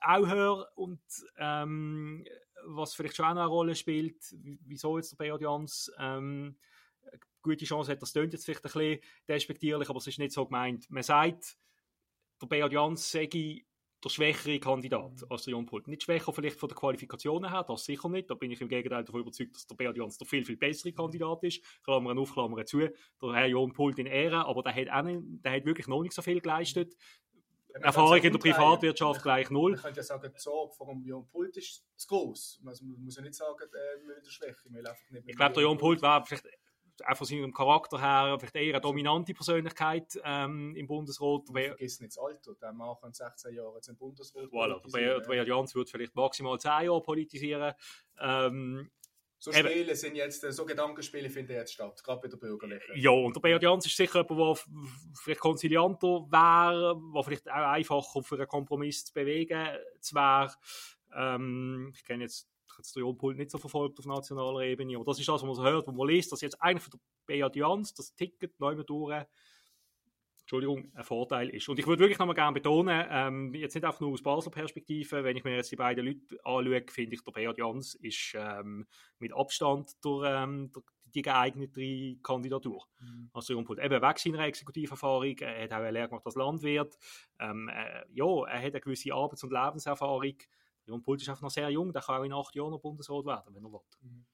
auch 0.00 0.26
höre 0.26 0.68
und 0.74 1.00
ähm, 1.36 2.24
was 2.66 2.94
vielleicht 2.94 3.16
schon 3.16 3.26
auch 3.26 3.30
eine 3.30 3.46
Rolle 3.46 3.74
spielt, 3.74 4.16
wieso 4.64 4.96
jetzt 4.96 5.12
der 5.12 5.16
Beat 5.16 5.40
Jans 5.40 5.92
ähm, 5.98 6.56
gute 7.42 7.64
Chance 7.64 7.92
hat, 7.92 8.02
das 8.02 8.12
klingt 8.12 8.32
jetzt 8.32 8.44
vielleicht 8.44 8.64
ein 8.64 8.72
bisschen 8.72 9.00
despektierlich, 9.28 9.88
aber 9.88 9.98
es 9.98 10.06
ist 10.06 10.18
nicht 10.18 10.32
so 10.32 10.46
gemeint. 10.46 10.90
Man 10.90 11.02
sagt, 11.02 11.56
der 12.40 12.46
Beat 12.46 12.72
Jans 12.72 13.10
sage 13.10 13.62
der 14.02 14.08
schwächere 14.08 14.58
Kandidat 14.58 15.24
als 15.28 15.44
der 15.44 15.52
Jon 15.52 15.66
Pult. 15.66 15.86
Nicht 15.88 16.02
schwächer 16.02 16.32
vielleicht 16.32 16.58
von 16.58 16.68
den 16.68 16.76
Qualifikationen 16.76 17.50
her, 17.50 17.64
das 17.66 17.84
sicher 17.84 18.08
nicht. 18.08 18.30
Da 18.30 18.34
bin 18.34 18.50
ich 18.50 18.60
im 18.60 18.68
Gegenteil 18.68 19.04
davon 19.04 19.20
überzeugt, 19.20 19.54
dass 19.54 19.66
der 19.66 19.74
Beat 19.74 19.96
Jans 19.96 20.16
der 20.18 20.26
viel, 20.26 20.44
viel 20.44 20.56
bessere 20.56 20.92
Kandidat 20.92 21.42
ist. 21.44 21.62
Klammern 21.84 22.18
auf, 22.18 22.32
Klammern 22.32 22.66
zu. 22.66 22.78
Der 22.78 23.32
Herr 23.32 23.46
Jon 23.46 23.72
Pult 23.72 23.98
in 23.98 24.06
Ehre, 24.06 24.46
aber 24.46 24.62
der 24.62 24.74
hat, 24.74 24.90
auch 24.90 25.02
nicht, 25.02 25.44
der 25.44 25.52
hat 25.52 25.64
wirklich 25.64 25.86
noch 25.86 26.02
nicht 26.02 26.14
so 26.14 26.22
viel 26.22 26.40
geleistet. 26.40 26.96
Ja, 27.74 27.80
Erfahrung 27.82 28.16
in 28.16 28.32
der 28.32 28.38
Privatwirtschaft 28.38 29.22
gleich 29.22 29.50
null. 29.50 29.72
Man 29.72 29.80
könnte 29.80 30.00
ja 30.00 30.04
sagen, 30.04 30.32
die 30.34 30.40
Sorge 30.40 30.74
vor 30.74 30.88
dem 30.88 31.04
Jon 31.04 31.26
Pult 31.28 31.56
ist 31.56 31.84
zu 31.96 32.08
groß. 32.08 32.62
Also 32.66 32.84
man 32.84 33.04
muss 33.04 33.16
ja 33.16 33.22
nicht 33.22 33.34
sagen, 33.34 33.58
äh, 33.62 34.06
wir 34.06 34.16
wieder 34.16 34.30
schwächer. 34.30 35.24
Ich 35.26 35.36
glaube, 35.36 35.54
der 35.54 35.62
Jon 35.62 35.78
Pult 35.78 36.02
war 36.02 36.24
vielleicht 36.24 36.46
auch 37.06 37.16
von 37.16 37.26
seinem 37.26 37.52
Charakter 37.52 38.00
her 38.00 38.36
vielleicht 38.38 38.56
eher 38.56 38.74
eine 38.74 38.80
dominante 38.80 39.34
Persönlichkeit 39.34 40.20
ähm, 40.24 40.74
im 40.76 40.86
Bundesrat. 40.86 41.48
Vergiss 41.52 42.00
nicht 42.00 42.16
das 42.16 42.18
Alter, 42.18 42.54
der 42.60 42.72
Mann 42.72 42.96
kann 43.00 43.12
16 43.12 43.54
Jahre 43.54 43.76
jetzt 43.76 43.88
im 43.88 43.96
Bundesrat 43.96 44.44
voilà, 44.46 44.80
der 44.92 45.20
Beat 45.20 45.46
Jans 45.46 45.74
wird 45.74 45.90
vielleicht 45.90 46.14
maximal 46.14 46.58
10 46.58 46.70
Jahre 46.70 47.02
politisieren. 47.02 47.74
Ähm, 48.20 48.90
so 49.42 49.52
Spiele 49.52 49.74
eben, 49.74 49.94
sind 49.94 50.16
jetzt, 50.16 50.42
so 50.52 50.66
Gedankenspiele 50.66 51.30
finden 51.30 51.52
jetzt 51.52 51.72
statt, 51.72 52.04
gerade 52.04 52.20
bei 52.20 52.28
der 52.28 52.36
Bürgerlichen. 52.36 52.92
Ja, 52.94 53.10
und 53.10 53.34
der 53.34 53.40
Beat 53.40 53.62
Jans 53.62 53.86
ist 53.86 53.96
sicher 53.96 54.26
jemand, 54.28 54.58
der 54.68 55.14
vielleicht 55.14 55.40
konzilianter 55.40 56.26
wäre, 56.30 57.00
der 57.14 57.22
vielleicht 57.22 57.48
auch 57.48 57.54
einfacher 57.54 58.22
für 58.22 58.34
einen 58.34 58.48
Kompromiss 58.48 59.06
zu 59.06 59.14
bewegen 59.14 59.66
wäre. 60.12 60.54
Ähm, 61.14 61.92
ich 61.94 62.04
kenne 62.04 62.24
jetzt 62.24 62.50
jetzt 62.80 62.96
der 62.96 63.02
Jon 63.02 63.16
Pult 63.16 63.36
nicht 63.36 63.50
so 63.50 63.58
verfolgt 63.58 63.98
auf 63.98 64.06
nationaler 64.06 64.62
Ebene, 64.62 64.96
aber 64.96 65.04
das 65.04 65.18
ist 65.18 65.28
das, 65.28 65.34
was 65.34 65.42
man 65.42 65.54
so 65.54 65.62
hört, 65.62 65.86
wo 65.86 65.92
man 65.92 66.08
liest, 66.08 66.32
dass 66.32 66.40
jetzt 66.40 66.60
eigentlich 66.60 66.82
für 66.82 66.90
den 66.90 67.00
Beat 67.26 67.56
Jans 67.56 67.94
das 67.94 68.14
Ticket 68.14 68.58
neu 68.58 68.74
durch 68.74 69.26
Entschuldigung, 70.52 70.90
ein 70.96 71.04
Vorteil 71.04 71.48
ist. 71.50 71.68
Und 71.68 71.78
ich 71.78 71.86
würde 71.86 72.00
wirklich 72.00 72.18
nochmal 72.18 72.34
gerne 72.34 72.54
betonen, 72.54 73.06
ähm, 73.08 73.54
jetzt 73.54 73.76
nicht 73.76 73.84
einfach 73.84 74.00
nur 74.00 74.12
aus 74.12 74.22
Basler 74.22 74.50
Perspektive, 74.50 75.22
wenn 75.22 75.36
ich 75.36 75.44
mir 75.44 75.54
jetzt 75.54 75.70
die 75.70 75.76
beiden 75.76 76.04
Leute 76.04 76.20
anschaue, 76.42 76.84
finde 76.90 77.14
ich, 77.14 77.22
der 77.22 77.30
Beat 77.30 77.58
Jans 77.58 77.94
ist 77.94 78.34
ähm, 78.36 78.84
mit 79.20 79.32
Abstand 79.32 79.92
der, 80.04 80.42
ähm, 80.42 80.72
der, 80.74 80.82
die 81.14 81.22
geeignete 81.22 82.16
Kandidatur. 82.20 82.84
Mhm. 82.98 83.30
Also 83.32 83.62
Pult, 83.62 83.78
eben 83.78 84.02
weg 84.02 84.18
seiner 84.18 84.40
Exekutiverfahrung, 84.40 85.38
er 85.38 85.62
hat 85.62 85.72
auch 85.72 85.76
eine 85.76 85.92
Lehre 85.92 86.08
gemacht 86.08 86.26
als 86.26 86.34
Landwirt, 86.34 86.98
ähm, 87.38 87.68
äh, 87.68 88.04
ja, 88.12 88.44
er 88.48 88.58
hat 88.58 88.72
eine 88.72 88.80
gewisse 88.80 89.14
Arbeits- 89.14 89.44
und 89.44 89.52
Lebenserfahrung, 89.52 90.34
Jon 90.90 91.02
Pult 91.02 91.22
ist 91.22 91.28
einfach 91.28 91.42
noch 91.42 91.50
sehr 91.50 91.70
jung, 91.70 91.92
der 91.92 92.02
kann 92.02 92.20
auch 92.20 92.24
in 92.24 92.32
acht 92.32 92.52
Jahren 92.56 92.72
noch 92.72 92.80
Bundesrat 92.80 93.24
werden, 93.24 93.54
wenn 93.54 93.64
er 93.64 93.72
will. 93.72 93.80
Mhm. 94.00 94.26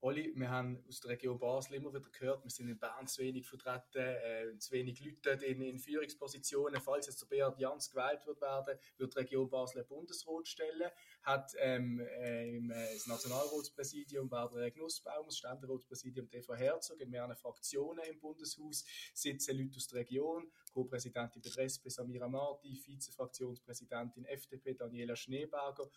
Olli, 0.00 0.32
wir 0.36 0.48
haben 0.48 0.82
aus 0.88 1.00
der 1.00 1.10
Region 1.10 1.38
Basel 1.38 1.74
immer 1.74 1.92
wieder 1.92 2.08
gehört, 2.08 2.44
wir 2.44 2.50
sind 2.50 2.68
in 2.68 2.78
Bern 2.78 3.06
zu 3.08 3.20
wenig 3.20 3.46
vertreten, 3.46 3.98
äh, 3.98 4.56
zu 4.56 4.72
wenig 4.72 5.04
Leute 5.04 5.44
in, 5.44 5.60
in 5.60 5.78
Führungspositionen. 5.78 6.80
Falls 6.80 7.06
jetzt 7.06 7.20
der 7.20 7.26
Beat 7.26 7.58
Jans 7.58 7.90
gewählt 7.90 8.24
wird 8.24 8.40
werden, 8.40 8.78
wird 8.96 9.14
die 9.14 9.18
Region 9.18 9.50
Basel 9.50 9.80
einen 9.80 9.88
Bundesrat 9.88 10.46
stellen. 10.46 10.90
Hat 11.28 11.52
ähm, 11.58 12.00
äh, 12.00 12.56
im, 12.56 12.70
äh, 12.70 12.94
das 12.94 13.06
Nationalratspräsidium 13.06 14.30
Barbara 14.30 14.70
Genussbaum, 14.70 15.26
das 15.26 15.36
Ständeratspräsidium 15.36 16.26
TV 16.26 16.54
Herzog, 16.54 16.98
in 17.02 17.10
mehreren 17.10 17.36
Fraktionen 17.36 18.02
im 18.10 18.18
Bundeshaus 18.18 18.86
sitzen 19.12 19.58
Leute 19.58 19.76
aus 19.76 19.88
der 19.88 19.98
Region. 19.98 20.50
Co-Präsidentin 20.72 21.42
der 21.42 21.64
SP 21.68 21.92
Samira 21.92 22.28
Marti, 22.28 22.80
Vizefraktionspräsidentin 22.82 24.24
FDP 24.24 24.72
Daniela 24.72 25.14
Schneeberger. 25.16 25.90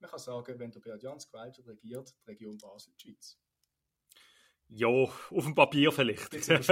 Man 0.00 0.10
kann 0.10 0.18
sagen, 0.18 0.58
wenn 0.58 0.70
der 0.70 0.80
Beat 0.80 1.02
Jans 1.02 1.30
gewählt 1.30 1.56
wird, 1.56 1.68
regiert 1.68 2.14
die 2.20 2.30
Region 2.30 2.58
Basel 2.58 2.92
die 2.92 3.00
Schweiz. 3.00 3.38
Ja, 4.68 4.88
auf 4.88 5.30
dem 5.30 5.54
Papier 5.54 5.92
vielleicht. 5.92 6.26
Spitzt, 6.26 6.50
äh, 6.58 6.68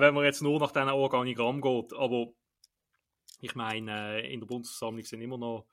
wenn 0.00 0.14
man 0.14 0.24
jetzt 0.24 0.40
nur 0.40 0.60
nach 0.60 0.70
diesem 0.70 0.88
Organigramm 0.88 1.60
geht. 1.60 1.92
Aber 1.94 2.28
ich 3.40 3.56
meine, 3.56 4.22
äh, 4.22 4.32
in 4.32 4.38
der 4.38 4.46
Bundesversammlung 4.46 5.04
sind 5.04 5.20
immer 5.20 5.38
noch 5.38 5.66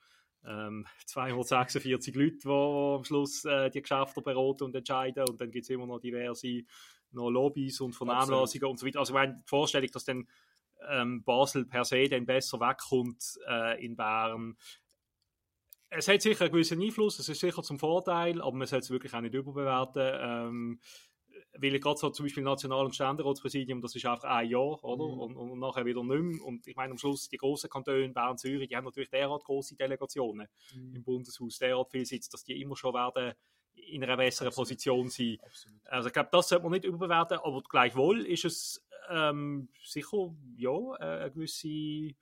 ähm, 0.45 0.85
246 1.05 2.15
Leute, 2.15 2.37
die 2.37 2.49
am 2.49 3.03
Schluss 3.03 3.45
äh, 3.45 3.69
die 3.69 3.81
Geschäfte 3.81 4.21
beraten 4.21 4.63
und 4.63 4.75
entscheiden. 4.75 5.25
Und 5.27 5.39
dann 5.39 5.51
gibt 5.51 5.63
es 5.63 5.69
immer 5.69 5.87
noch 5.87 5.99
diverse 5.99 6.63
noch 7.11 7.29
Lobbys 7.29 7.79
und 7.81 7.93
Vernehmlassungen 7.93 8.71
und 8.71 8.79
so 8.79 8.87
weiter. 8.87 8.99
Also 8.99 9.13
ich 9.13 9.19
meine, 9.19 9.33
die 9.35 9.47
Vorstellung, 9.47 9.89
dass 9.91 10.05
dann 10.05 10.27
ähm, 10.89 11.23
Basel 11.23 11.65
per 11.65 11.85
se 11.85 12.09
dann 12.09 12.25
besser 12.25 12.59
wegkommt 12.59 13.39
äh, 13.47 13.85
in 13.85 13.95
Bern, 13.95 14.57
es 15.95 16.07
hat 16.07 16.21
sicher 16.21 16.45
einen 16.45 16.53
gewissen 16.53 16.81
Einfluss, 16.81 17.19
es 17.19 17.29
ist 17.29 17.39
sicher 17.39 17.61
zum 17.61 17.77
Vorteil, 17.77 18.41
aber 18.41 18.53
man 18.53 18.67
sollte 18.67 18.85
es 18.85 18.89
wirklich 18.89 19.13
auch 19.13 19.21
nicht 19.21 19.35
überbewerten. 19.35 20.11
Ähm, 20.21 20.79
weil 21.57 21.79
gerade 21.79 21.99
so 21.99 22.09
zum 22.09 22.25
Beispiel 22.25 22.43
National- 22.43 22.85
und 22.85 22.95
Ständeratspräsidium, 22.95 23.81
das 23.81 23.95
ist 23.95 24.05
einfach 24.05 24.29
ein 24.29 24.49
Jahr, 24.49 24.83
oder? 24.83 25.05
Mhm. 25.05 25.19
Und, 25.19 25.35
und 25.37 25.59
nachher 25.59 25.85
wieder 25.85 26.03
nicht 26.03 26.21
mehr. 26.21 26.45
Und 26.45 26.67
ich 26.67 26.75
meine, 26.75 26.91
am 26.91 26.97
Schluss, 26.97 27.29
die 27.29 27.37
grossen 27.37 27.69
Kantone, 27.69 28.09
Bern, 28.09 28.37
Zürich, 28.37 28.67
die 28.69 28.75
haben 28.75 28.85
natürlich 28.85 29.09
derart 29.09 29.43
große 29.43 29.75
Delegationen 29.75 30.47
Mhm. 30.75 30.95
im 30.95 31.03
Bundeshaus, 31.03 31.59
derart 31.59 31.91
viel 31.91 32.05
Sitz, 32.05 32.29
dass 32.29 32.43
die 32.43 32.59
immer 32.59 32.75
schon 32.75 32.93
werden 32.93 33.33
in 33.75 34.03
einer 34.03 34.17
besseren 34.17 34.47
Absolut. 34.47 34.67
Position 34.67 35.09
sein. 35.09 35.37
Absolut. 35.43 35.79
Also 35.87 36.07
ich 36.07 36.13
glaube, 36.13 36.29
das 36.31 36.49
sollte 36.49 36.63
man 36.63 36.71
nicht 36.73 36.85
überbewerten, 36.85 37.39
aber 37.43 37.61
gleichwohl 37.63 38.25
ist 38.25 38.45
es 38.45 38.85
ähm, 39.09 39.69
sicher, 39.83 40.33
ja, 40.57 40.95
äh, 40.95 41.21
eine 41.23 41.31
gewisse 41.31 42.15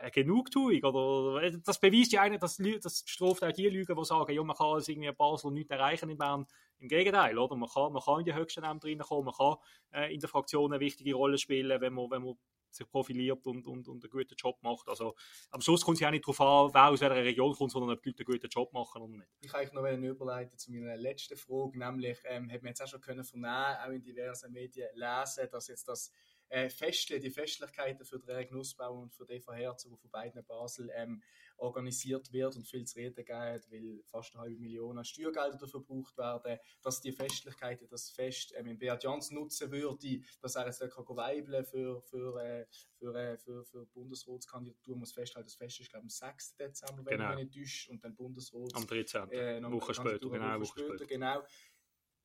eine 0.00 0.10
Genugtuung. 0.10 0.82
Oder, 0.82 1.42
äh, 1.42 1.58
das 1.64 1.80
beweist 1.80 2.12
ja 2.12 2.22
eigentlich, 2.22 2.40
dass, 2.40 2.56
das 2.82 3.02
straft 3.06 3.42
auch 3.42 3.52
die 3.52 3.68
Lügen, 3.68 3.96
die 3.96 4.04
sagen, 4.04 4.32
ja, 4.32 4.42
man 4.42 4.56
kann 4.56 4.66
als 4.66 4.88
irgendwie 4.88 5.08
in 5.08 5.16
Basel 5.16 5.50
nichts 5.50 5.70
erreichen 5.70 6.10
in 6.10 6.18
Bern. 6.18 6.46
Im 6.78 6.88
Gegenteil, 6.88 7.38
oder? 7.38 7.56
Man 7.56 7.70
kann, 7.70 7.92
man 7.92 8.02
kann 8.02 8.20
in 8.20 8.26
die 8.26 8.34
höchsten 8.34 8.62
Ämter 8.62 8.88
reinkommen, 8.88 9.24
man 9.24 9.34
kann 9.34 9.56
äh, 9.92 10.12
in 10.12 10.20
der 10.20 10.28
Fraktion 10.28 10.72
eine 10.72 10.80
wichtige 10.80 11.14
Rolle 11.14 11.38
spielen, 11.38 11.80
wenn 11.80 11.94
man, 11.94 12.10
wenn 12.10 12.22
man 12.22 12.36
sich 12.76 12.88
profiliert 12.90 13.46
und, 13.46 13.66
und, 13.66 13.88
und 13.88 14.04
einen 14.04 14.10
guten 14.10 14.34
Job 14.36 14.62
macht. 14.62 14.88
Also 14.88 15.14
am 15.50 15.60
Schluss 15.60 15.84
kommt 15.84 15.96
es 15.96 16.00
ja 16.00 16.08
auch 16.08 16.12
nicht 16.12 16.24
darauf 16.24 16.40
an, 16.40 16.74
wer 16.74 16.88
aus 16.88 17.00
welcher 17.00 17.16
Region 17.16 17.54
kommt, 17.54 17.72
sondern 17.72 17.96
ob 17.96 18.02
die 18.02 18.10
Leute 18.10 18.24
einen 18.24 18.38
guten 18.38 18.48
Job 18.48 18.72
machen 18.74 19.02
oder 19.02 19.12
nicht. 19.12 19.28
Ich 19.40 19.50
kann 19.50 19.60
eigentlich 19.60 19.72
noch 19.72 20.08
überleiten 20.10 20.58
zu 20.58 20.70
meiner 20.72 20.96
letzten 20.96 21.36
Frage, 21.36 21.78
nämlich, 21.78 22.18
ähm, 22.24 22.50
hat 22.50 22.62
man 22.62 22.68
jetzt 22.68 22.82
auch 22.82 22.88
schon 22.88 23.00
können 23.00 23.24
vernehmen, 23.24 23.76
auch 23.82 23.90
in 23.90 24.02
diversen 24.02 24.52
Medien 24.52 24.88
lesen, 24.94 25.48
dass 25.50 25.68
jetzt 25.68 25.88
das 25.88 26.12
äh, 26.48 26.68
Festle, 26.68 27.20
die 27.20 27.30
Festlichkeiten 27.30 28.04
für 28.04 28.18
den 28.18 28.28
Erik 28.28 28.52
Nussbauer 28.52 29.02
und 29.02 29.14
für 29.14 29.26
den 29.26 29.40
von 29.40 29.54
Herzog, 29.54 29.92
die 29.92 29.98
von 29.98 30.10
beiden 30.10 30.44
Basel 30.44 30.90
ähm, 30.94 31.22
organisiert 31.58 32.32
wird 32.32 32.56
und 32.56 32.66
viel 32.66 32.84
zu 32.84 32.98
reden 32.98 33.24
geht, 33.24 33.70
weil 33.70 34.02
fast 34.04 34.34
eine 34.34 34.42
halbe 34.42 34.60
Million 34.60 34.98
an 34.98 35.04
Steuergelder 35.04 35.56
dafür 35.58 35.68
verbraucht 35.68 36.16
werden, 36.18 36.58
dass 36.82 37.00
die 37.00 37.12
Festlichkeiten, 37.12 37.88
das 37.88 38.10
Fest 38.10 38.52
ähm, 38.56 38.66
in 38.66 38.78
Beat 38.78 39.02
Jans 39.02 39.30
nutzen 39.30 39.70
würde, 39.70 40.20
dass 40.40 40.54
er 40.56 40.66
jetzt 40.66 40.80
dort 40.80 40.92
kann 40.92 41.16
weibeln 41.16 41.64
für, 41.64 42.02
für, 42.02 42.36
äh, 42.42 42.66
für, 42.98 43.14
äh, 43.14 43.38
für, 43.38 43.64
für 43.64 43.86
Bundesratskandidatur, 43.86 44.96
muss 44.96 45.12
festhalten, 45.12 45.46
das 45.46 45.56
Fest 45.56 45.80
ist 45.80 45.90
glaube 45.90 46.06
ich 46.06 46.22
am 46.22 46.28
6. 46.30 46.56
Dezember, 46.56 47.04
wenn 47.06 47.18
Genau. 47.18 47.30
ich 47.32 47.36
nicht 47.36 47.54
täusche, 47.54 47.90
und 47.90 48.04
dann 48.04 48.14
Bundesrats... 48.14 48.74
Am 48.74 48.86
13. 48.86 49.30
Äh, 49.30 49.62
Woche 49.72 49.94
später, 49.94 50.18
genau, 50.18 50.46
eine 50.46 50.60
Woche 50.60 50.80
später. 50.80 51.06
genau. 51.06 51.42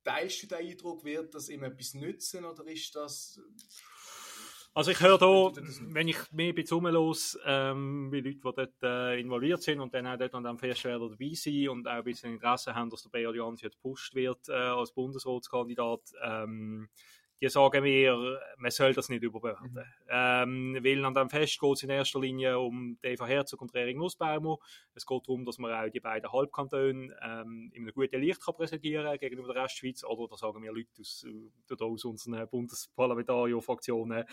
Teilst 0.03 0.43
du 0.43 0.47
den 0.47 0.57
Eindruck, 0.57 1.03
wird 1.03 1.35
das 1.35 1.49
ihm 1.49 1.63
etwas 1.63 1.93
nützen 1.93 2.45
oder 2.45 2.65
ist 2.65 2.95
das... 2.95 3.39
Also 4.73 4.91
ich 4.91 5.01
höre 5.01 5.17
nicht? 5.17 5.93
wenn 5.93 6.07
ich 6.07 6.31
mehr 6.31 6.53
bisschen 6.53 6.71
rumlos, 6.71 7.37
ähm, 7.45 8.09
wie 8.11 8.21
Leute, 8.21 8.37
die 8.37 8.41
dort 8.41 8.83
äh, 8.83 9.19
involviert 9.19 9.61
sind 9.61 9.81
und 9.81 9.93
dann 9.93 10.07
auch 10.07 10.17
dort 10.17 10.33
an 10.33 10.45
dem 10.45 10.57
Fest 10.57 10.85
werden 10.85 11.09
dabei 11.09 11.33
sein 11.33 11.67
und 11.67 11.87
auch 11.87 11.91
ein 11.91 12.03
bisschen 12.05 12.33
Interesse 12.33 12.73
haben, 12.73 12.89
dass 12.89 13.03
der 13.03 13.09
Beat 13.09 13.35
Jans 13.35 13.61
jetzt 13.61 13.75
gepusht 13.75 14.15
wird 14.15 14.47
äh, 14.47 14.53
als 14.53 14.93
Bundesratskandidat, 14.93 16.01
ähm, 16.23 16.87
die 17.41 17.50
sagen 17.50 17.83
mir, 17.83 18.39
man 18.57 18.71
soll 18.71 18.93
das 18.93 19.10
nicht 19.10 19.24
überbewerten. 19.24 19.74
Mhm. 19.74 19.83
Ähm, 20.10 20.77
weil 20.81 21.03
an 21.03 21.15
dem 21.15 21.29
Fest 21.29 21.60
geht 21.60 21.74
es 21.74 21.83
in 21.83 21.89
erster 21.89 22.19
Linie 22.19 22.60
um 22.60 22.98
Eva 23.01 23.25
Herzog 23.25 23.62
und 23.62 23.74
Erik 23.74 23.98
Nussbaumer. 23.98 24.57
Es 24.93 25.05
geht 25.05 25.27
darum, 25.27 25.43
dass 25.43 25.57
man 25.57 25.74
auch 25.74 25.89
die 25.89 26.00
beiden 26.00 26.31
Halbkantone 26.31 27.15
ähm, 27.21 27.71
in 27.74 27.83
einem 27.83 27.93
guten 27.93 28.21
Licht 28.21 28.45
kann 28.45 28.53
präsentieren 28.53 29.17
gegenüber 29.17 29.53
der 29.53 29.63
Restschweiz. 29.63 30.03
Oder 30.03 30.27
da 30.29 30.38
sagen 30.38 30.62
wir 30.62 30.71
Leute 30.71 30.89
aus, 31.00 31.25
äh, 31.25 31.83
aus 31.83 32.05
unseren 32.05 32.48
Bundesparlamentarierfraktionen, 32.48 34.25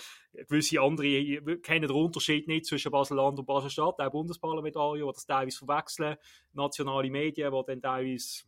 gewisse 0.47 0.81
andere 0.81 1.59
kennen 1.63 1.89
den 1.89 1.97
Unterschied 1.97 2.47
nicht 2.47 2.67
zwischen 2.67 2.93
Basel-Land 2.93 3.39
und 3.39 3.47
Basel-Stadt, 3.47 4.01
auch 4.01 4.11
Bundesparlamentarier, 4.11 5.07
die 5.07 5.13
das 5.13 5.25
teilweise 5.25 5.59
verwechseln, 5.65 6.17
nationale 6.53 7.11
Medien, 7.11 7.53
die 7.53 7.63
dann 7.67 7.81
teilweise 7.81 8.45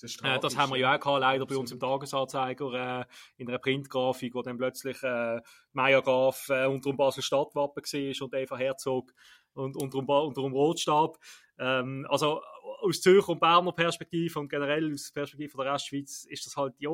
Das, 0.00 0.16
äh, 0.22 0.38
das 0.40 0.56
haben 0.56 0.72
wir 0.72 0.78
ja 0.78 0.94
auch 0.94 1.00
gehabt, 1.00 1.20
leider 1.20 1.46
bei 1.46 1.56
uns 1.56 1.72
im 1.72 1.80
Tagesanzeiger 1.80 3.00
äh, 3.00 3.04
in 3.36 3.48
einer 3.48 3.58
Printgrafik, 3.58 4.34
wo 4.34 4.42
dann 4.42 4.58
plötzlich 4.58 5.02
äh, 5.02 5.40
Meier 5.72 6.02
Graf 6.02 6.48
äh, 6.48 6.66
unter 6.66 6.90
dem 6.90 6.96
Basel 6.96 7.22
Stadtwappen 7.22 7.82
war 7.82 8.22
und 8.22 8.34
Eva 8.34 8.56
Herzog 8.56 9.12
und 9.54 9.76
unter 9.76 9.98
dem, 9.98 10.08
unter 10.08 10.42
dem 10.42 10.52
Rotstab. 10.52 11.18
Ähm, 11.58 12.06
also 12.08 12.42
aus 12.80 13.00
Zürcher 13.00 13.30
und 13.30 13.40
Berner 13.40 13.72
Perspektive 13.72 14.38
und 14.38 14.48
generell 14.48 14.92
aus 14.92 15.12
der 15.12 15.20
Perspektive 15.20 15.56
der 15.56 15.72
Restschweiz 15.72 16.26
ist 16.28 16.46
das 16.46 16.56
halt, 16.56 16.74
ja, 16.78 16.90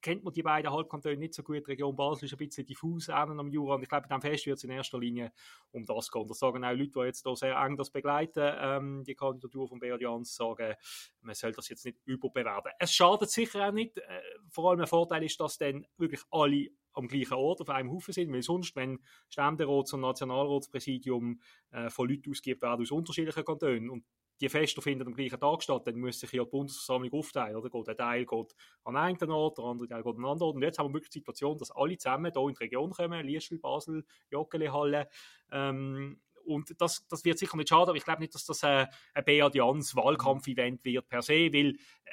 kennt 0.00 0.24
man 0.24 0.32
die 0.32 0.42
beiden 0.42 0.72
Halbkantone 0.72 1.16
nicht 1.16 1.34
so 1.34 1.42
gut. 1.42 1.66
Die 1.66 1.70
Region 1.72 1.96
Basel 1.96 2.26
ist 2.26 2.32
ein 2.32 2.38
bisschen 2.38 2.66
diffus 2.66 3.08
am 3.08 3.50
Jura 3.50 3.74
und 3.74 3.82
ich 3.82 3.88
glaube, 3.88 4.06
diesem 4.06 4.20
Fest 4.20 4.46
wird 4.46 4.58
es 4.58 4.64
in 4.64 4.70
erster 4.70 4.98
Linie 4.98 5.32
um 5.70 5.84
das 5.84 6.10
gehen. 6.10 6.26
Das 6.26 6.38
sagen 6.38 6.64
auch 6.64 6.72
Leute, 6.72 6.90
die 6.90 7.00
jetzt 7.00 7.26
da 7.26 7.34
sehr 7.34 7.56
eng 7.56 7.76
das 7.76 7.90
begleiten, 7.90 8.54
ähm, 8.60 9.04
die 9.04 9.14
Kandidatur 9.14 9.68
von 9.68 9.78
Beat 9.78 10.00
Jans, 10.00 10.34
sagen, 10.34 10.74
man 11.20 11.34
soll 11.34 11.52
das 11.52 11.68
jetzt 11.68 11.84
nicht 11.84 11.98
überbewerten. 12.04 12.72
Es 12.78 12.92
schadet 12.92 13.30
sicher 13.30 13.68
auch 13.68 13.72
nicht. 13.72 13.98
Äh, 13.98 14.20
vor 14.50 14.70
allem 14.70 14.80
ein 14.80 14.86
Vorteil 14.86 15.24
ist, 15.24 15.40
dass 15.40 15.58
dann 15.58 15.86
wirklich 15.96 16.22
alle 16.30 16.68
am 16.92 17.08
gleichen 17.08 17.34
Ort 17.34 17.60
auf 17.60 17.70
einem 17.70 17.90
Haufen 17.92 18.12
sind, 18.12 18.32
weil 18.32 18.42
sonst, 18.42 18.74
wenn 18.76 18.98
Ständerats- 19.28 19.94
und 19.94 20.00
Nationalratspräsidium 20.00 21.40
äh, 21.70 21.90
von 21.90 22.08
Leuten 22.08 22.30
ausgibt 22.30 22.62
werden 22.62 22.82
aus 22.82 22.90
unterschiedlichen 22.90 23.44
Kantonen 23.44 23.90
und 23.90 24.04
die 24.40 24.48
Feste 24.48 24.80
finden 24.80 25.06
am 25.06 25.14
gleichen 25.14 25.40
Tag 25.40 25.62
statt, 25.62 25.86
dann 25.86 25.98
muss 25.98 26.20
sich 26.20 26.32
ja 26.32 26.44
die 26.44 26.50
Bundesversammlung 26.50 27.12
aufteilen. 27.12 27.56
Oder? 27.56 27.70
Geht 27.70 27.98
Teil 27.98 28.24
geht 28.24 28.54
an 28.84 28.96
einen 28.96 29.30
Ort, 29.30 29.58
der 29.58 29.64
andere 29.64 29.88
Teil 29.88 30.02
geht 30.02 30.14
an 30.14 30.16
einen 30.16 30.26
anderen 30.26 30.48
Ort. 30.48 30.56
Und 30.56 30.62
jetzt 30.62 30.78
haben 30.78 30.90
wir 30.90 30.94
wirklich 30.94 31.10
die 31.10 31.18
Situation, 31.18 31.58
dass 31.58 31.70
alle 31.70 31.98
zusammen 31.98 32.32
hier 32.32 32.42
in 32.42 32.54
die 32.54 32.64
Region 32.64 32.90
kommen, 32.90 33.26
Liestel, 33.26 33.58
Basel, 33.58 34.04
Joggeli-Halle. 34.30 35.08
Ähm, 35.50 36.20
und 36.44 36.80
das, 36.80 37.06
das 37.08 37.24
wird 37.24 37.38
sicher 37.38 37.56
nicht 37.56 37.68
schade, 37.68 37.90
aber 37.90 37.96
ich 37.96 38.04
glaube 38.04 38.20
nicht, 38.20 38.34
dass 38.34 38.44
das 38.44 38.62
äh, 38.62 38.86
ein 39.14 39.24
Beat 39.24 39.54
Jans 39.54 39.94
Wahlkampf-Event 39.94 40.82
wird 40.84 41.08
per 41.08 41.22
se, 41.22 41.52
weil 41.52 41.74
äh, 42.04 42.10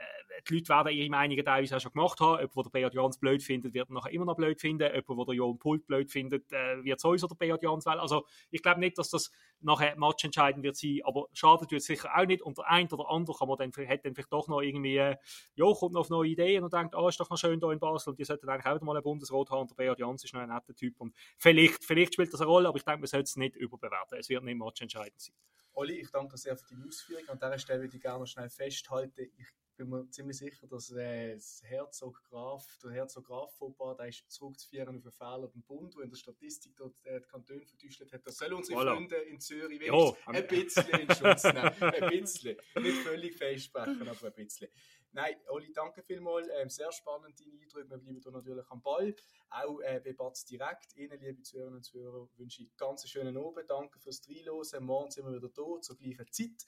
die 0.50 0.56
Leute 0.56 0.70
werden 0.70 0.94
ihre 0.94 1.10
Meinungen 1.10 1.44
teilweise 1.44 1.78
auch 1.78 1.80
schon 1.80 1.92
gemacht 1.92 2.20
haben. 2.20 2.40
Jemand, 2.40 2.66
der 2.66 2.70
Beat 2.70 2.94
Jans 2.94 3.20
blöd 3.20 3.44
findet, 3.44 3.74
wird 3.74 3.90
nachher 3.90 4.12
immer 4.12 4.26
noch 4.26 4.36
blöd 4.36 4.60
finden. 4.60 4.84
Jemand, 4.84 5.28
der 5.30 5.36
Jon 5.36 5.58
Pult 5.58 5.86
blöd 5.88 6.12
findet, 6.12 6.52
äh, 6.52 6.84
wird 6.84 7.00
sowieso 7.00 7.28
der 7.28 7.36
Beat 7.36 7.62
Jans 7.64 7.86
wählen. 7.86 8.00
Also 8.00 8.26
ich 8.52 8.62
glaube 8.62 8.80
nicht, 8.80 8.98
dass 8.98 9.10
das 9.10 9.32
nachher 9.62 9.96
matchentscheidend 9.98 10.64
wird 10.64 10.76
sein, 10.76 11.00
aber 11.04 11.28
schadet 11.34 11.72
wird 11.72 11.82
sicher 11.82 12.10
auch 12.16 12.26
nicht. 12.26 12.42
Und 12.42 12.58
der 12.58 12.70
ein 12.70 12.92
oder 12.92 13.10
andere 13.10 13.38
kann 13.38 13.48
man 13.48 13.58
dann, 13.58 13.72
hat 13.88 14.06
dann 14.06 14.14
vielleicht 14.14 14.34
doch 14.34 14.48
noch 14.48 14.62
irgendwie, 14.62 14.98
äh, 14.98 15.18
ja, 15.56 15.74
kommt 15.74 15.94
noch 15.94 16.02
auf 16.02 16.10
neue 16.10 16.30
Ideen 16.30 16.64
und 16.64 16.74
denkt, 16.74 16.96
ah, 16.96 17.08
ist 17.08 17.20
doch 17.20 17.30
noch 17.30 17.38
schön 17.38 17.60
hier 17.60 17.72
in 17.72 17.80
Basel 17.80 18.12
und 18.12 18.20
die 18.20 18.26
sollten 18.26 18.48
eigentlich 18.50 18.66
auch 18.66 18.82
mal 18.82 18.96
einen 18.96 19.04
Bundesrat 19.04 19.50
haben. 19.50 19.62
Und 19.62 19.72
der 19.72 19.76
Beat 19.76 20.00
Jans 20.00 20.24
ist 20.24 20.34
noch 20.34 20.42
ein 20.42 20.50
netter 20.50 20.76
Typ 20.76 21.00
und 21.00 21.16
vielleicht, 21.38 21.84
vielleicht 21.84 22.14
spielt 22.14 22.34
das 22.34 22.42
eine 22.42 22.50
Rolle, 22.50 22.68
aber 22.68 22.78
ich 22.78 22.84
denke, 22.84 23.00
man 23.00 23.08
sollte 23.08 23.24
es 23.24 23.36
nicht 23.36 23.56
überbewerten. 23.56 24.18
Es 24.18 24.30
wird 24.30 24.44
nicht 24.44 24.58
matchentscheidend 24.58 25.22
sein. 25.22 25.36
Olli, 25.74 26.00
ich 26.00 26.10
danke 26.10 26.38
sehr 26.38 26.56
für 26.56 26.74
die 26.74 26.88
Ausführung. 26.88 27.28
An 27.28 27.38
dieser 27.38 27.60
Stelle 27.60 27.82
würde 27.82 27.96
ich 27.96 28.02
gerne 28.02 28.20
noch 28.20 28.28
schnell 28.28 28.50
festhalten, 28.50 29.30
ich 29.38 29.48
bin 29.76 29.90
mir 29.90 30.10
ziemlich 30.10 30.38
sicher, 30.38 30.68
dass 30.68 30.92
äh, 30.92 31.34
das 31.34 31.62
Herzog 31.64 32.24
Graf, 32.30 32.66
der 32.84 32.92
Herzog 32.92 33.26
Graf 33.26 33.54
Fauxpas, 33.58 33.98
der 33.98 34.08
ist 34.08 34.32
zurückzuführen 34.32 34.98
auf 34.98 35.04
einen 35.04 35.12
Fehler 35.12 35.48
beim 35.48 35.64
Bund, 35.64 35.96
der 35.96 36.04
in 36.04 36.10
der 36.10 36.18
Statistik 36.18 36.76
dort 36.78 36.94
äh, 37.06 37.20
die 37.20 37.28
Kantone 37.28 37.66
vertäuscht 37.66 38.02
hat. 38.12 38.26
Das 38.26 38.38
sollen 38.38 38.54
unsere 38.54 38.80
Voilà. 38.80 38.94
Freunde 38.94 39.16
in 39.18 39.40
Zürich 39.40 39.80
wenigstens 39.80 40.28
ein 40.28 40.48
bisschen 40.48 41.00
in 41.00 41.16
Schutz 41.16 41.44
nehmen. 41.44 41.74
Ein 41.82 42.10
bisschen. 42.10 42.58
Nicht 42.82 42.98
völlig 43.00 43.36
festsprechen, 43.38 44.08
aber 44.08 44.28
ein 44.28 44.34
bisschen. 44.34 44.70
Nein, 45.16 45.36
Olli, 45.48 45.72
danke 45.72 46.04
vielmals. 46.04 46.50
Ähm, 46.60 46.70
sehr 46.70 46.92
spannend, 46.92 47.40
deine 47.40 47.54
Eindrücke. 47.54 47.90
Wir 47.90 47.98
bleiben 47.98 48.22
hier 48.22 48.32
natürlich 48.32 48.66
am 48.70 48.82
Ball. 48.82 49.16
Auch 49.50 49.80
äh, 49.80 50.02
bei 50.04 50.12
Batz 50.12 50.44
direkt. 50.44 50.94
Ihnen, 50.98 51.20
liebe 51.22 51.42
Zuhörerinnen 51.42 51.78
und 51.78 51.84
Zuhörer, 51.84 52.28
wünsche 52.36 52.64
ich 52.64 52.76
ganz 52.76 53.04
einen 53.04 53.10
schönen 53.10 53.38
Abend. 53.38 53.70
Danke 53.70 53.98
fürs 54.00 54.22
Reinhören. 54.28 54.84
Morgen 54.84 55.12
sind 55.12 55.26
wir 55.26 55.34
wieder 55.34 55.48
da, 55.48 55.82
zur 55.82 55.96
gleichen 55.96 56.30
Zeit. 56.32 56.66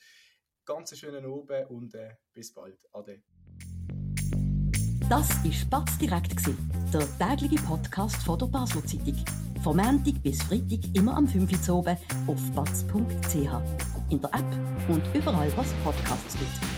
Ganz 0.67 0.97
schönen 0.97 1.23
Abend 1.23 1.69
und 1.69 1.95
äh, 1.95 2.09
bis 2.33 2.53
bald. 2.53 2.77
Ade. 2.91 3.21
Das 5.09 5.29
war 5.29 5.51
Spatz 5.53 5.97
direkt, 5.97 6.41
der 6.93 7.37
tägliche 7.37 7.63
Podcast 7.63 8.17
von 8.17 8.37
der 8.37 8.47
Basler 8.47 8.85
Zeitung. 8.85 9.23
Vom 9.63 9.77
Montag 9.77 10.21
bis 10.21 10.43
Freitag 10.43 10.93
immer 10.93 11.15
am 11.15 11.25
5 11.25 11.69
Uhr 11.69 11.75
oben 11.77 11.97
auf 12.27 12.51
batz.ch. 12.51 13.33
In 14.09 14.19
der 14.19 14.33
App 14.33 14.89
und 14.89 15.03
überall, 15.15 15.49
was 15.55 15.71
Podcasts 15.85 16.37
gibt. 16.37 16.76